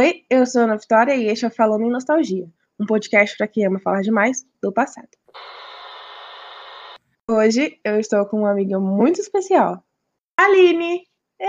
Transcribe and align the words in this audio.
Oi, 0.00 0.24
eu 0.30 0.46
sou 0.46 0.62
a 0.62 0.64
Ana 0.64 0.78
Vitória 0.78 1.14
e 1.14 1.26
este 1.26 1.44
é 1.44 1.50
Falando 1.50 1.84
em 1.84 1.90
Nostalgia, 1.90 2.48
um 2.80 2.86
podcast 2.86 3.36
para 3.36 3.46
quem 3.46 3.66
ama 3.66 3.78
falar 3.78 4.00
demais 4.00 4.46
do 4.62 4.72
passado. 4.72 5.10
Hoje 7.30 7.78
eu 7.84 8.00
estou 8.00 8.24
com 8.24 8.38
uma 8.38 8.50
amiga 8.50 8.80
muito 8.80 9.20
especial, 9.20 9.84
Aline. 10.38 11.06
ah, 11.42 11.46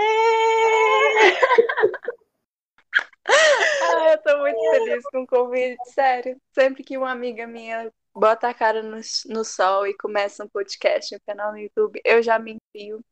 eu 4.12 4.22
tô 4.22 4.38
muito 4.40 4.60
feliz 4.70 5.02
com 5.10 5.22
o 5.22 5.26
convite, 5.26 5.82
sério. 5.86 6.36
Sempre 6.52 6.82
que 6.82 6.98
uma 6.98 7.10
amiga 7.10 7.46
minha 7.46 7.90
bota 8.14 8.48
a 8.48 8.54
cara 8.54 8.82
no, 8.82 9.00
no 9.30 9.44
sol 9.46 9.86
e 9.86 9.96
começa 9.96 10.44
um 10.44 10.48
podcast, 10.48 11.16
um 11.16 11.20
canal 11.26 11.52
no 11.52 11.58
YouTube, 11.58 11.98
eu 12.04 12.22
já 12.22 12.38
me 12.38 12.58
enfio 12.58 13.02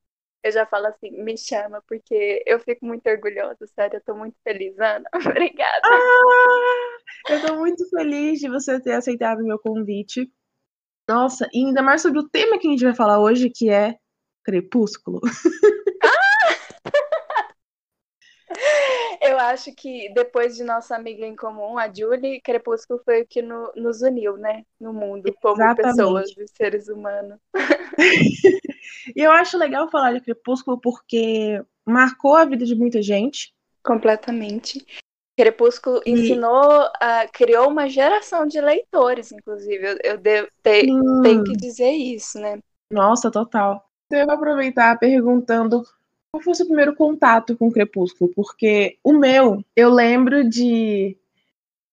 eu 0.43 0.53
já 0.53 0.67
falo 0.67 0.87
assim, 0.87 1.11
me 1.23 1.37
chama, 1.37 1.83
porque 1.87 2.43
eu 2.47 2.59
fico 2.61 2.85
muito 2.87 3.09
orgulhosa, 3.09 3.67
sério, 3.67 3.97
eu 3.97 4.03
tô 4.03 4.15
muito 4.15 4.37
feliz, 4.43 4.79
Ana. 4.79 5.09
Obrigada. 5.15 5.81
Ah, 5.85 7.33
eu 7.33 7.47
tô 7.47 7.57
muito 7.57 7.89
feliz 7.91 8.41
de 8.41 8.49
você 8.49 8.81
ter 8.81 8.93
aceitado 8.93 9.41
o 9.41 9.47
meu 9.47 9.59
convite. 9.59 10.31
Nossa, 11.09 11.49
e 11.53 11.67
ainda 11.67 11.83
mais 11.83 12.03
sobre 12.03 12.21
o 12.21 12.29
tema 12.29 12.59
que 12.59 12.69
a 12.69 12.71
gente 12.71 12.85
vai 12.85 12.95
falar 12.95 13.21
hoje, 13.21 13.51
que 13.51 13.69
é 13.71 13.97
Crepúsculo. 14.45 15.21
Ah! 18.53 19.01
Eu 19.21 19.39
acho 19.39 19.75
que 19.75 20.11
depois 20.15 20.57
de 20.57 20.65
nossa 20.65 20.97
amiga 20.97 21.27
em 21.27 21.37
comum, 21.37 21.79
a 21.79 21.93
Julie, 21.93 22.41
Crepúsculo 22.41 23.01
foi 23.05 23.23
o 23.23 23.27
que 23.27 23.43
no, 23.43 23.71
nos 23.77 24.01
uniu, 24.01 24.37
né? 24.37 24.65
No 24.81 24.93
mundo, 24.93 25.35
como 25.43 25.63
Exatamente. 25.63 25.97
pessoas, 25.97 26.31
seres 26.57 26.89
humanos. 26.89 27.39
E 29.17 29.23
eu 29.23 29.31
acho 29.33 29.57
legal 29.57 29.91
falar 29.91 30.13
de 30.13 30.21
Crepúsculo 30.21 30.79
porque 30.79 31.63
marcou 31.87 32.37
a 32.37 32.45
vida 32.45 32.65
de 32.65 32.75
muita 32.75 33.03
gente. 33.03 33.53
Completamente. 33.83 34.85
Crepúsculo 35.37 36.03
e... 36.05 36.11
ensinou, 36.11 36.85
uh, 36.85 37.33
criou 37.33 37.69
uma 37.69 37.89
geração 37.89 38.47
de 38.47 38.61
leitores, 38.61 39.33
inclusive. 39.33 39.93
Eu, 39.93 39.99
eu 40.05 40.19
devo, 40.19 40.49
te, 40.63 40.91
hum. 40.91 41.23
tenho 41.23 41.45
que 41.45 41.53
dizer 41.53 41.91
isso, 41.91 42.39
né? 42.39 42.59
Nossa, 42.93 43.31
total. 43.31 43.89
Então, 44.07 44.21
eu 44.21 44.27
vou 44.27 44.35
aproveitar 44.35 44.99
perguntando 44.99 45.83
qual 46.33 46.43
foi 46.43 46.53
o 46.53 46.55
seu 46.55 46.67
primeiro 46.67 46.95
contato 46.95 47.57
com 47.57 47.71
Crepúsculo, 47.71 48.31
porque 48.35 48.99
o 49.03 49.13
meu, 49.13 49.65
eu 49.75 49.91
lembro 49.91 50.49
de. 50.49 51.17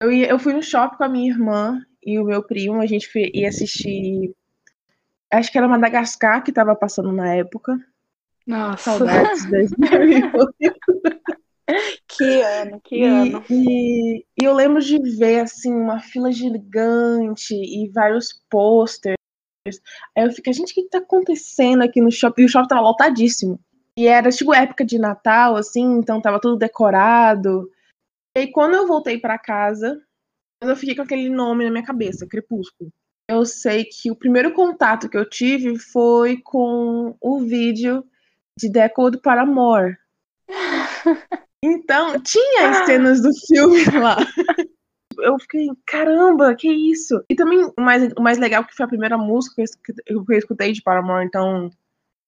Eu, 0.01 0.11
ia, 0.11 0.27
eu 0.27 0.39
fui 0.39 0.53
no 0.53 0.61
shopping 0.61 0.97
com 0.97 1.03
a 1.03 1.09
minha 1.09 1.31
irmã 1.31 1.81
e 2.03 2.19
o 2.19 2.25
meu 2.25 2.43
primo, 2.43 2.81
a 2.81 2.85
gente 2.85 3.09
ia 3.33 3.49
assistir 3.49 4.35
Acho 5.31 5.51
que 5.51 5.57
era 5.57 5.67
Madagascar 5.67 6.41
que 6.43 6.51
estava 6.51 6.75
passando 6.75 7.11
na 7.11 7.33
época. 7.33 7.77
Nossa. 8.45 8.97
Saudades 8.97 9.45
2008. 9.49 10.53
que 12.07 12.41
ano, 12.41 12.81
que 12.81 12.95
e, 12.95 13.03
ano. 13.03 13.43
E, 13.49 14.19
e, 14.19 14.45
eu 14.45 14.53
lembro 14.53 14.81
de 14.81 14.97
ver, 15.17 15.41
assim, 15.41 15.73
uma 15.73 15.99
fila 15.99 16.31
gigante 16.31 17.53
e 17.53 17.89
vários 17.89 18.41
posters. 18.49 19.17
Aí 20.15 20.23
eu 20.23 20.31
fiquei, 20.31 20.53
gente, 20.53 20.71
o 20.71 20.75
que, 20.75 20.83
que 20.83 20.89
tá 20.89 20.99
acontecendo 20.99 21.83
aqui 21.83 21.99
no 21.99 22.09
shopping? 22.09 22.43
E 22.43 22.45
o 22.45 22.49
shopping 22.49 22.69
tava 22.69 22.81
lotadíssimo. 22.81 23.59
E 23.97 24.07
era, 24.07 24.29
tipo, 24.29 24.53
época 24.53 24.85
de 24.85 24.99
Natal, 24.99 25.55
assim, 25.55 25.83
então 25.97 26.21
tava 26.21 26.39
tudo 26.39 26.55
decorado. 26.55 27.69
E 28.35 28.41
aí, 28.41 28.51
quando 28.51 28.75
eu 28.75 28.87
voltei 28.87 29.19
para 29.19 29.39
casa, 29.39 29.99
eu 30.61 30.75
fiquei 30.75 30.95
com 30.95 31.01
aquele 31.01 31.29
nome 31.29 31.65
na 31.65 31.71
minha 31.71 31.83
cabeça, 31.83 32.27
Crepúsculo 32.27 32.91
eu 33.29 33.45
sei 33.45 33.83
que 33.83 34.09
o 34.09 34.15
primeiro 34.15 34.53
contato 34.53 35.09
que 35.09 35.17
eu 35.17 35.29
tive 35.29 35.77
foi 35.77 36.37
com 36.37 37.15
o 37.19 37.39
vídeo 37.41 38.05
de 38.57 38.69
Decode 38.69 39.19
para 39.19 39.41
Amor. 39.41 39.97
Então, 41.65 42.21
tinha 42.21 42.69
as 42.69 42.85
cenas 42.85 43.19
do 43.19 43.31
filme 43.47 43.83
lá. 43.99 44.15
Eu 45.17 45.39
fiquei, 45.39 45.67
caramba, 45.87 46.53
que 46.53 46.71
isso? 46.71 47.19
E 47.27 47.35
também 47.35 47.65
o 47.75 47.81
mais, 47.81 48.13
o 48.15 48.21
mais 48.21 48.37
legal 48.37 48.63
que 48.63 48.75
foi 48.75 48.85
a 48.85 48.87
primeira 48.87 49.17
música 49.17 49.63
que 49.83 49.91
eu, 50.05 50.23
que 50.23 50.33
eu 50.35 50.37
escutei 50.37 50.71
de 50.71 50.83
Paramore, 50.83 51.25
então 51.25 51.71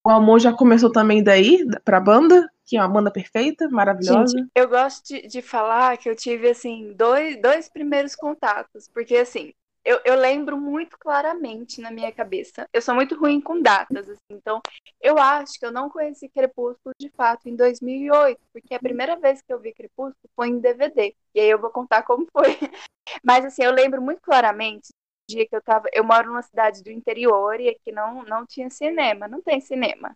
o 0.10 0.18
amor 0.18 0.40
já 0.40 0.52
começou 0.52 0.92
também 0.92 1.24
daí, 1.24 1.64
pra 1.86 2.00
banda, 2.00 2.50
que 2.66 2.76
é 2.76 2.82
uma 2.82 2.90
banda 2.90 3.12
perfeita, 3.12 3.70
maravilhosa. 3.70 4.38
Gente, 4.38 4.50
eu 4.56 4.68
gosto 4.68 5.06
de, 5.06 5.28
de 5.28 5.42
falar 5.42 5.98
que 5.98 6.10
eu 6.10 6.16
tive, 6.16 6.50
assim, 6.50 6.94
dois, 6.94 7.40
dois 7.40 7.70
primeiros 7.70 8.16
contatos, 8.16 8.90
porque, 8.92 9.16
assim, 9.16 9.54
eu, 9.86 10.00
eu, 10.04 10.16
lembro 10.16 10.58
muito 10.60 10.98
claramente 11.00 11.80
na 11.80 11.90
minha 11.92 12.12
cabeça. 12.12 12.68
Eu 12.74 12.82
sou 12.82 12.94
muito 12.94 13.16
ruim 13.16 13.40
com 13.40 13.62
datas, 13.62 14.10
assim, 14.10 14.20
então 14.32 14.62
eu 15.02 15.18
acho 15.18 15.58
que 15.58 15.66
eu 15.66 15.72
não 15.72 15.90
conheci 15.90 16.28
Crepúsculo 16.28 16.94
de 17.00 17.10
fato 17.10 17.48
em 17.48 17.56
2008, 17.56 18.40
porque 18.52 18.76
a 18.76 18.80
primeira 18.80 19.16
vez 19.16 19.42
que 19.42 19.54
eu 19.54 19.60
vi 19.60 19.74
Crepúsculo 19.74 20.30
foi 20.36 20.50
em 20.50 20.60
DVD. 20.60 21.16
E 21.34 21.40
aí 21.40 21.50
eu 21.50 21.60
vou 21.60 21.70
contar 21.70 22.04
como 22.04 22.28
foi. 22.32 22.58
Mas 23.24 23.46
assim, 23.46 23.64
eu 23.64 23.72
lembro 23.72 24.02
muito 24.02 24.22
claramente 24.22 24.90
dia 25.30 25.48
que 25.48 25.56
eu 25.56 25.62
tava, 25.62 25.88
eu 25.94 26.04
moro 26.04 26.28
numa 26.28 26.42
cidade 26.42 26.84
do 26.84 26.92
interior 26.92 27.60
e 27.60 27.70
aqui 27.70 27.92
não 27.92 28.24
não 28.24 28.46
tinha 28.46 28.70
cinema, 28.70 29.28
não 29.28 29.42
tem 29.42 29.62
cinema. 29.62 30.16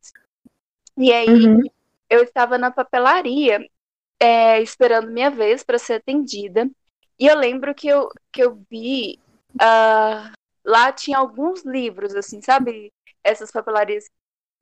E 0.97 1.11
aí 1.11 1.27
uhum. 1.27 1.61
eu 2.09 2.23
estava 2.23 2.57
na 2.57 2.71
papelaria 2.71 3.65
é, 4.19 4.61
esperando 4.61 5.11
minha 5.11 5.29
vez 5.29 5.63
para 5.63 5.77
ser 5.77 5.95
atendida. 5.95 6.69
E 7.19 7.27
eu 7.27 7.37
lembro 7.37 7.73
que 7.75 7.87
eu, 7.87 8.09
que 8.31 8.43
eu 8.43 8.61
vi 8.69 9.19
Uh, 9.55 10.33
lá 10.65 10.91
tinha 10.91 11.17
alguns 11.17 11.63
livros, 11.63 12.15
assim, 12.15 12.41
sabe? 12.41 12.91
Essas 13.23 13.51
papelarias 13.51 14.09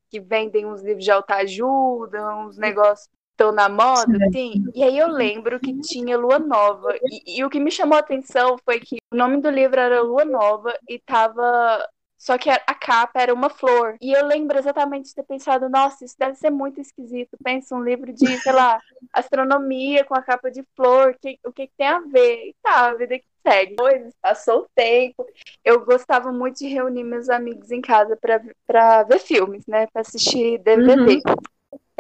que 0.09 0.19
vendem 0.19 0.66
uns 0.66 0.81
livros 0.81 1.06
de 1.06 1.11
autoajuda, 1.11 2.35
uns 2.35 2.57
negócios 2.57 3.09
estão 3.41 3.52
na 3.52 3.68
moda, 3.68 4.25
assim. 4.25 4.63
E 4.75 4.84
aí 4.84 4.97
eu 4.97 5.07
lembro 5.07 5.59
que 5.59 5.74
tinha 5.81 6.18
Lua 6.18 6.38
Nova. 6.38 6.96
E, 7.03 7.40
e, 7.40 7.44
o 7.44 7.50
que 7.50 7.59
me 7.59 7.72
chamou 7.72 7.97
a 7.97 8.02
atenção 8.02 8.57
foi 8.63 8.79
que 8.79 8.97
o 9.12 9.16
nome 9.16 9.41
do 9.41 9.50
livro 9.50 9.79
era 9.79 10.02
Lua 10.02 10.24
Nova 10.24 10.74
e 10.88 11.00
tava 11.00 11.84
só 12.22 12.38
que 12.38 12.52
a 12.52 12.75
capa 12.75 13.19
era 13.19 13.34
uma 13.34 13.50
flor. 13.50 13.96
E 14.00 14.12
eu 14.16 14.28
lembro 14.28 14.56
exatamente 14.56 15.09
de 15.09 15.16
ter 15.16 15.24
pensado, 15.24 15.68
nossa, 15.68 16.06
isso 16.06 16.16
deve 16.19 16.35
ser 16.35 16.52
muito 16.52 16.79
esquisito. 16.79 17.35
Pensa 17.44 17.75
um 17.75 17.84
livro 17.84 18.13
de, 18.13 18.38
sei 18.38 18.52
lá, 18.52 18.79
astronomia 19.12 20.06
com 20.06 20.13
a 20.13 20.22
capa 20.22 20.52
de 20.52 20.63
flor, 20.75 21.16
que, 21.19 21.40
o 21.44 21.52
que, 21.52 21.66
que 21.66 21.73
tem 21.75 21.88
a 21.88 22.00
ver? 22.00 22.50
E 22.50 22.56
tá, 22.62 22.90
a 22.90 22.94
vida 22.94 23.18
que 23.18 23.25
segue. 23.41 23.72
Depois, 23.72 24.13
passou 24.22 24.59
o 24.59 24.68
tempo. 24.75 25.25
Eu 25.66 25.84
gostava 25.84 26.31
muito 26.31 26.59
de 26.59 26.68
reunir 26.68 27.03
meus 27.03 27.28
amigos 27.28 27.72
em 27.72 27.81
casa 27.81 28.16
para 28.16 29.02
ver 29.02 29.19
filmes, 29.19 29.66
né? 29.66 29.88
Para 29.88 30.02
assistir 30.02 30.59
DVD. 30.59 31.16
Uhum. 31.16 31.22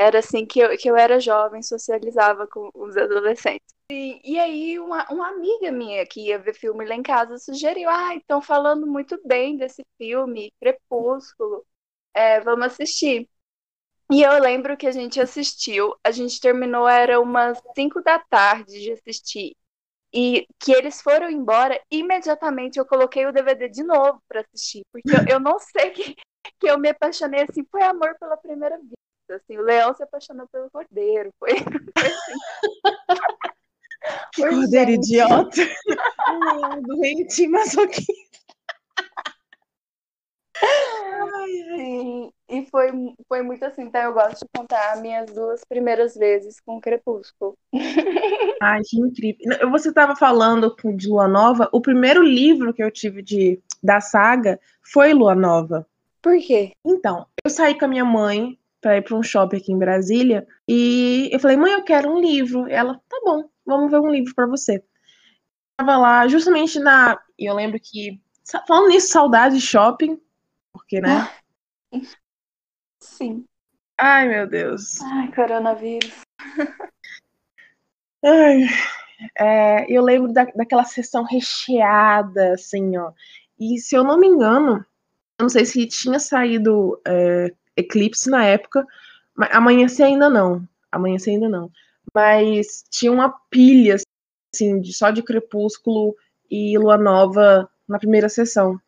Era 0.01 0.17
assim 0.17 0.47
que 0.47 0.59
eu, 0.59 0.75
que 0.77 0.89
eu 0.89 0.95
era 0.95 1.19
jovem, 1.19 1.61
socializava 1.61 2.47
com 2.47 2.71
os 2.73 2.97
adolescentes. 2.97 3.67
E, 3.91 4.19
e 4.23 4.39
aí, 4.39 4.79
uma, 4.79 5.05
uma 5.11 5.29
amiga 5.29 5.71
minha 5.71 6.03
que 6.07 6.27
ia 6.27 6.39
ver 6.39 6.55
filme 6.55 6.85
lá 6.85 6.95
em 6.95 7.03
casa 7.03 7.37
sugeriu: 7.37 7.87
ah, 7.87 8.15
estão 8.15 8.41
falando 8.41 8.87
muito 8.87 9.19
bem 9.23 9.57
desse 9.57 9.85
filme, 9.97 10.51
Crepúsculo, 10.59 11.63
é, 12.15 12.39
vamos 12.41 12.65
assistir. 12.67 13.29
E 14.11 14.23
eu 14.23 14.39
lembro 14.41 14.75
que 14.77 14.87
a 14.87 14.91
gente 14.91 15.21
assistiu, 15.21 15.95
a 16.03 16.11
gente 16.11 16.41
terminou, 16.41 16.87
era 16.87 17.19
umas 17.21 17.61
5 17.75 18.01
da 18.01 18.19
tarde 18.19 18.81
de 18.81 18.91
assistir. 18.93 19.55
E 20.13 20.47
que 20.59 20.71
eles 20.73 21.01
foram 21.01 21.29
embora, 21.29 21.81
imediatamente 21.91 22.79
eu 22.79 22.85
coloquei 22.85 23.25
o 23.27 23.33
DVD 23.33 23.69
de 23.69 23.83
novo 23.83 24.21
para 24.27 24.41
assistir. 24.41 24.83
Porque 24.91 25.11
eu, 25.11 25.35
eu 25.35 25.39
não 25.39 25.59
sei 25.59 25.91
que, 25.93 26.15
que 26.59 26.67
eu 26.69 26.79
me 26.79 26.89
apaixonei 26.89 27.43
assim, 27.43 27.63
foi 27.71 27.83
amor 27.83 28.17
pela 28.19 28.37
primeira 28.37 28.77
vista. 28.79 29.10
Assim, 29.35 29.57
o 29.57 29.61
leão 29.61 29.93
se 29.93 30.03
apaixonou 30.03 30.47
pelo 30.47 30.69
cordeiro. 30.69 31.31
Foi, 31.39 31.51
foi 31.97 32.07
assim. 32.07 32.33
Que 34.33 34.47
cordeiro 34.47 34.91
idiota. 34.91 35.61
Doente 36.87 37.47
masoquista. 37.47 38.31
Sim, 41.75 42.31
e 42.49 42.65
foi, 42.67 42.91
foi 43.27 43.41
muito 43.41 43.63
assim, 43.63 43.83
então 43.83 44.01
eu 44.01 44.13
gosto 44.13 44.41
de 44.41 44.49
contar 44.55 45.01
minhas 45.01 45.31
duas 45.31 45.63
primeiras 45.63 46.15
vezes 46.15 46.59
com 46.59 46.79
Crepúsculo. 46.79 47.57
Ai, 48.61 48.81
que 48.83 48.99
incrível. 48.99 49.69
Você 49.71 49.89
estava 49.89 50.15
falando 50.15 50.75
de 50.95 51.07
Lua 51.07 51.27
Nova, 51.27 51.69
o 51.71 51.81
primeiro 51.81 52.21
livro 52.21 52.73
que 52.73 52.83
eu 52.83 52.91
tive 52.91 53.21
de, 53.21 53.59
da 53.81 53.99
saga 53.99 54.59
foi 54.83 55.13
Lua 55.13 55.33
Nova. 55.33 55.87
Por 56.21 56.37
quê? 56.39 56.73
Então, 56.85 57.25
eu 57.43 57.49
saí 57.49 57.77
com 57.77 57.85
a 57.85 57.87
minha 57.87 58.05
mãe 58.05 58.59
para 58.81 58.97
ir 58.97 59.03
para 59.03 59.15
um 59.15 59.23
shopping 59.23 59.57
aqui 59.57 59.71
em 59.71 59.77
Brasília 59.77 60.45
e 60.67 61.29
eu 61.31 61.39
falei, 61.39 61.55
mãe, 61.55 61.71
eu 61.71 61.83
quero 61.83 62.11
um 62.11 62.19
livro. 62.19 62.67
Ela, 62.67 62.99
tá 63.07 63.21
bom 63.23 63.49
vamos 63.65 63.91
ver 63.91 63.99
um 63.99 64.09
livro 64.09 64.33
para 64.35 64.47
você. 64.47 64.83
Tava 65.77 65.97
lá 65.97 66.27
justamente 66.27 66.79
na. 66.79 67.19
E 67.37 67.45
eu 67.45 67.55
lembro 67.55 67.79
que. 67.81 68.21
Falando 68.67 68.89
nisso, 68.89 69.07
saudade 69.09 69.55
de 69.55 69.61
shopping. 69.61 70.19
Porque, 70.73 70.99
né? 70.99 71.27
Ah, 71.93 71.99
sim. 72.99 73.45
Ai, 73.97 74.27
meu 74.27 74.47
Deus. 74.47 74.99
Ai, 75.01 75.31
coronavírus. 75.33 76.11
Ai, 78.23 78.67
é, 79.37 79.91
eu 79.91 80.03
lembro 80.03 80.31
da, 80.31 80.45
daquela 80.45 80.83
sessão 80.83 81.23
recheada, 81.23 82.53
assim, 82.53 82.97
ó. 82.97 83.11
E 83.59 83.79
se 83.79 83.95
eu 83.95 84.03
não 84.03 84.19
me 84.19 84.27
engano, 84.27 84.85
eu 85.39 85.43
não 85.43 85.49
sei 85.49 85.65
se 85.65 85.87
tinha 85.87 86.19
saído 86.19 87.01
é, 87.05 87.53
Eclipse 87.77 88.29
na 88.29 88.45
época, 88.45 88.85
amanhecer 89.51 90.03
ainda 90.03 90.29
não. 90.29 90.67
Amanhecer 90.91 91.31
ainda 91.31 91.49
não 91.49 91.71
mas 92.13 92.83
tinha 92.89 93.11
uma 93.11 93.29
pilha 93.49 93.95
assim, 94.53 94.81
de, 94.81 94.93
só 94.93 95.11
de 95.11 95.23
Crepúsculo 95.23 96.15
e 96.49 96.77
Lua 96.77 96.97
Nova 96.97 97.69
na 97.87 97.99
primeira 97.99 98.29
sessão. 98.29 98.79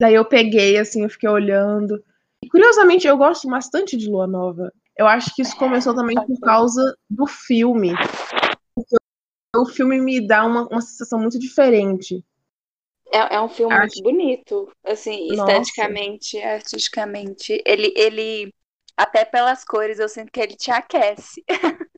Daí 0.00 0.14
eu 0.14 0.24
peguei, 0.24 0.78
assim, 0.78 1.02
eu 1.02 1.10
fiquei 1.10 1.28
olhando. 1.28 2.02
E, 2.42 2.48
curiosamente, 2.48 3.06
eu 3.06 3.16
gosto 3.16 3.48
bastante 3.48 3.96
de 3.96 4.08
Lua 4.08 4.26
Nova. 4.26 4.72
Eu 4.96 5.06
acho 5.06 5.34
que 5.34 5.42
isso 5.42 5.56
começou 5.56 5.94
também 5.94 6.14
por 6.14 6.40
causa 6.40 6.96
do 7.10 7.26
filme. 7.26 7.92
O 9.56 9.66
filme 9.66 10.00
me 10.00 10.24
dá 10.24 10.46
uma, 10.46 10.68
uma 10.68 10.80
sensação 10.80 11.18
muito 11.18 11.38
diferente. 11.38 12.24
É, 13.12 13.36
é 13.36 13.40
um 13.40 13.48
filme 13.48 13.76
muito 13.76 14.02
bonito, 14.02 14.70
assim, 14.84 15.28
Nossa. 15.28 15.52
esteticamente, 15.52 16.38
artisticamente. 16.38 17.62
Ele, 17.64 17.92
ele, 17.96 18.54
até 18.96 19.24
pelas 19.24 19.64
cores, 19.64 19.98
eu 19.98 20.08
sinto 20.08 20.30
que 20.30 20.40
ele 20.40 20.56
te 20.56 20.70
aquece. 20.70 21.42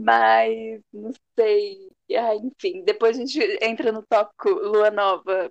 Mas, 0.00 0.80
não 0.92 1.12
sei. 1.38 1.90
Ah, 2.12 2.34
enfim, 2.34 2.84
depois 2.84 3.16
a 3.16 3.20
gente 3.20 3.40
entra 3.62 3.90
no 3.90 4.02
tópico 4.02 4.50
Lua 4.50 4.90
Nova. 4.90 5.50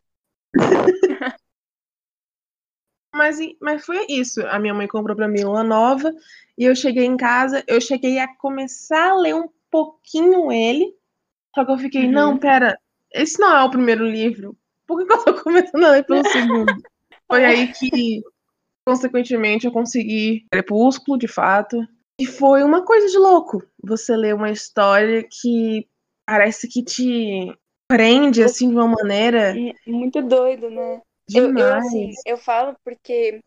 mas, 3.13 3.37
mas 3.59 3.85
foi 3.85 4.05
isso. 4.07 4.45
A 4.47 4.59
minha 4.59 4.73
mãe 4.73 4.87
comprou 4.87 5.15
pra 5.15 5.27
mim 5.27 5.43
Lua 5.43 5.63
Nova. 5.63 6.13
E 6.57 6.63
eu 6.63 6.75
cheguei 6.75 7.03
em 7.03 7.17
casa, 7.17 7.63
eu 7.67 7.81
cheguei 7.81 8.19
a 8.19 8.33
começar 8.37 9.09
a 9.09 9.15
ler 9.15 9.35
um 9.35 9.49
pouquinho 9.69 10.51
ele. 10.51 10.95
Só 11.53 11.65
que 11.65 11.71
eu 11.71 11.77
fiquei, 11.77 12.05
uhum. 12.05 12.11
não, 12.11 12.37
pera, 12.37 12.79
esse 13.15 13.39
não 13.39 13.55
é 13.55 13.63
o 13.63 13.69
primeiro 13.69 14.05
livro. 14.05 14.57
Por 14.85 15.05
que, 15.05 15.11
eu 15.11 15.23
tô 15.23 15.33
começando 15.41 15.83
a 15.83 15.91
ler 15.91 16.05
pelo 16.05 16.27
segundo? 16.27 16.73
Foi 17.27 17.43
aí 17.43 17.71
que, 17.73 18.21
consequentemente, 18.85 19.65
eu 19.65 19.71
consegui 19.71 20.45
Crepúsculo, 20.51 21.17
de 21.17 21.27
fato. 21.27 21.77
E 22.19 22.25
foi 22.25 22.63
uma 22.63 22.83
coisa 22.85 23.07
de 23.07 23.17
louco. 23.17 23.63
Você 23.83 24.15
lê 24.15 24.31
uma 24.33 24.51
história 24.51 25.23
que 25.23 25.87
parece 26.25 26.67
que 26.67 26.83
te 26.83 27.57
prende, 27.87 28.43
assim, 28.43 28.69
de 28.69 28.75
uma 28.75 28.87
maneira... 28.87 29.57
É, 29.57 29.73
muito 29.87 30.21
doido, 30.21 30.69
né? 30.69 31.01
Demais. 31.27 31.55
Eu, 31.55 31.67
eu, 31.67 31.73
assim, 31.75 32.11
eu 32.25 32.37
falo 32.37 32.75
porque, 32.83 33.41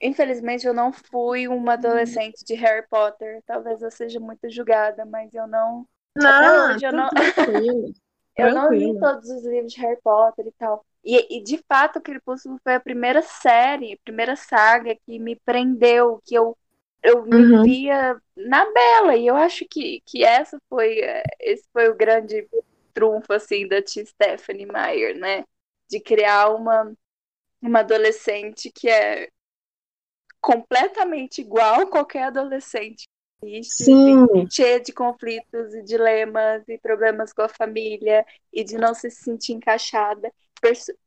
infelizmente, 0.00 0.66
eu 0.66 0.74
não 0.74 0.92
fui 0.92 1.48
uma 1.48 1.74
adolescente 1.74 2.44
de 2.44 2.54
Harry 2.54 2.86
Potter. 2.88 3.42
Talvez 3.46 3.82
eu 3.82 3.90
seja 3.90 4.20
muito 4.20 4.50
julgada, 4.50 5.04
mas 5.04 5.34
eu 5.34 5.46
não... 5.46 5.86
Não, 6.16 6.74
hoje, 6.74 6.84
eu 6.84 6.92
não... 6.92 7.08
Eu 8.36 8.54
não 8.54 8.72
li 8.72 8.98
todos 8.98 9.28
os 9.28 9.44
livros 9.44 9.72
de 9.72 9.80
Harry 9.80 10.00
Potter 10.02 10.46
e 10.46 10.52
tal. 10.52 10.84
E, 11.04 11.38
e 11.38 11.42
de 11.42 11.58
fato, 11.68 12.00
Crepúsculo 12.00 12.58
foi 12.62 12.74
a 12.74 12.80
primeira 12.80 13.22
série, 13.22 13.94
a 13.94 14.04
primeira 14.04 14.36
saga 14.36 14.94
que 14.94 15.18
me 15.18 15.36
prendeu, 15.36 16.20
que 16.24 16.34
eu, 16.34 16.56
eu 17.02 17.24
me 17.24 17.36
uhum. 17.36 17.62
via 17.62 18.16
na 18.36 18.64
Bela. 18.72 19.16
E 19.16 19.26
eu 19.26 19.36
acho 19.36 19.66
que, 19.68 20.02
que 20.06 20.24
essa 20.24 20.58
foi, 20.68 21.00
esse 21.40 21.64
foi 21.72 21.88
o 21.88 21.96
grande 21.96 22.48
trunfo, 22.94 23.32
assim, 23.32 23.66
da 23.66 23.82
tia 23.82 24.04
Stephanie 24.06 24.66
Meyer, 24.66 25.18
né? 25.18 25.44
De 25.90 26.00
criar 26.00 26.50
uma, 26.50 26.92
uma 27.60 27.80
adolescente 27.80 28.70
que 28.70 28.88
é 28.88 29.28
completamente 30.40 31.40
igual 31.40 31.82
a 31.82 31.86
qualquer 31.86 32.24
adolescente 32.24 33.08
Sim. 33.62 34.26
cheia 34.50 34.80
de 34.80 34.92
conflitos 34.92 35.74
e 35.74 35.82
dilemas 35.82 36.62
e 36.68 36.78
problemas 36.78 37.32
com 37.32 37.42
a 37.42 37.48
família 37.48 38.24
e 38.52 38.62
de 38.62 38.76
não 38.78 38.94
se 38.94 39.10
sentir 39.10 39.54
encaixada, 39.54 40.32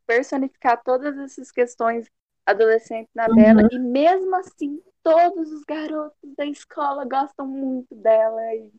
personificar 0.05 0.81
todas 0.83 1.17
essas 1.17 1.51
questões 1.51 2.09
adolescentes 2.45 3.11
na 3.15 3.27
uhum. 3.27 3.35
Bela 3.35 3.67
e 3.71 3.79
mesmo 3.79 4.35
assim 4.35 4.81
todos 5.01 5.51
os 5.51 5.63
garotos 5.63 6.35
da 6.35 6.45
escola 6.45 7.05
gostam 7.05 7.47
muito 7.47 7.93
dela 7.95 8.41
e 8.55 8.71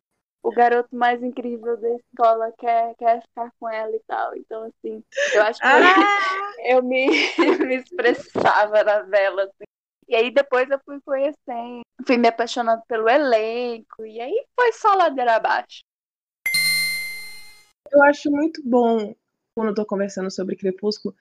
o 0.43 0.51
garoto 0.53 0.95
mais 0.95 1.23
incrível 1.23 1.77
da 1.77 1.89
escola 1.91 2.53
quer, 2.59 2.95
quer 2.97 3.21
ficar 3.23 3.53
com 3.59 3.69
ela 3.69 3.95
e 3.95 4.01
tal. 4.07 4.37
Então, 4.37 4.63
assim, 4.63 5.03
eu 5.35 5.43
acho 5.43 5.61
que 5.61 5.67
ah! 5.67 6.53
eu 6.67 6.83
me, 6.83 7.07
me 7.67 7.77
expressava 7.77 8.85
na 8.85 9.03
Bela, 9.03 9.43
assim, 9.43 9.65
e 10.09 10.15
aí 10.15 10.31
depois 10.31 10.71
eu 10.71 10.79
fui 10.85 11.01
conhecendo, 11.01 11.83
fui 12.07 12.17
me 12.17 12.29
apaixonando 12.29 12.83
pelo 12.87 13.09
elenco, 13.09 14.07
e 14.07 14.21
aí 14.21 14.47
foi 14.59 14.73
só 14.73 14.95
ladeira 14.95 15.37
abaixo. 15.37 15.81
Eu 17.91 18.03
acho 18.05 18.31
muito 18.31 18.63
bom, 18.65 19.15
quando 19.55 19.69
eu 19.69 19.75
tô 19.75 19.85
conversando 19.85 20.31
sobre 20.31 20.57
Crepúsculo, 20.57 21.15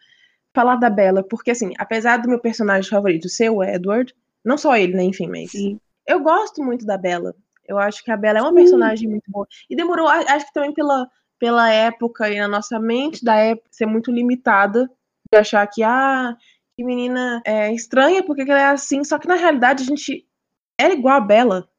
falar 0.53 0.75
da 0.75 0.89
Bella, 0.89 1.23
porque 1.23 1.51
assim, 1.51 1.73
apesar 1.77 2.17
do 2.17 2.29
meu 2.29 2.39
personagem 2.39 2.89
favorito 2.89 3.27
ser 3.27 3.49
o 3.49 3.63
Edward, 3.63 4.15
não 4.43 4.57
só 4.57 4.75
ele, 4.75 4.93
né, 4.93 5.03
enfim, 5.03 5.27
mas 5.27 5.51
Sim. 5.51 5.79
eu 6.07 6.19
gosto 6.21 6.63
muito 6.63 6.85
da 6.85 6.97
Bella. 6.97 7.35
Eu 7.67 7.79
acho 7.79 8.03
que 8.03 8.11
a 8.11 8.17
Bella 8.17 8.39
é 8.39 8.41
uma 8.41 8.51
Sim. 8.51 8.55
personagem 8.55 9.09
muito 9.09 9.29
boa. 9.29 9.47
E 9.67 9.75
demorou, 9.75 10.07
acho 10.07 10.45
que 10.45 10.53
também 10.53 10.71
pela, 10.71 11.09
pela 11.39 11.71
época 11.71 12.29
e 12.29 12.39
na 12.39 12.47
nossa 12.47 12.79
mente 12.79 13.25
da 13.25 13.35
época 13.35 13.67
ser 13.71 13.87
muito 13.87 14.11
limitada, 14.11 14.89
de 15.31 15.37
achar 15.37 15.65
que, 15.67 15.81
ah, 15.81 16.37
que 16.75 16.83
menina 16.83 17.41
é, 17.43 17.73
estranha, 17.73 18.23
porque 18.23 18.43
ela 18.43 18.59
é 18.59 18.65
assim, 18.67 19.03
só 19.03 19.17
que 19.17 19.27
na 19.27 19.35
realidade 19.35 19.83
a 19.83 19.85
gente 19.85 20.27
era 20.77 20.93
igual 20.93 21.15
a 21.15 21.21
Bela. 21.21 21.69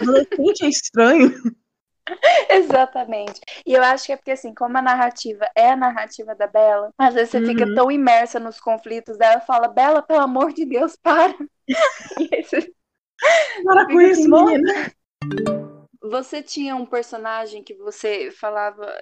Adolescente 0.00 0.64
é 0.64 0.68
estranho. 0.68 1.32
Exatamente. 2.50 3.40
E 3.66 3.72
eu 3.72 3.82
acho 3.82 4.06
que 4.06 4.12
é 4.12 4.16
porque, 4.16 4.32
assim, 4.32 4.54
como 4.54 4.76
a 4.76 4.82
narrativa 4.82 5.48
é 5.54 5.70
a 5.70 5.76
narrativa 5.76 6.34
da 6.34 6.46
Bela, 6.46 6.92
às 6.98 7.14
vezes 7.14 7.30
você 7.30 7.38
uhum. 7.38 7.46
fica 7.46 7.74
tão 7.74 7.90
imersa 7.90 8.38
nos 8.38 8.60
conflitos 8.60 9.16
dela 9.16 9.40
e 9.42 9.46
fala, 9.46 9.68
Bela, 9.68 10.02
pelo 10.02 10.20
amor 10.20 10.52
de 10.52 10.64
Deus, 10.64 10.96
para. 10.96 11.34
e 12.18 12.28
aí 12.34 12.42
você... 12.42 12.72
Para 13.64 13.86
com 13.86 14.00
isso, 14.00 14.34
assim, 14.34 14.44
menina. 14.44 14.92
Você 16.02 16.42
tinha 16.42 16.76
um 16.76 16.84
personagem 16.84 17.62
que 17.62 17.74
você 17.74 18.30
falava, 18.30 18.92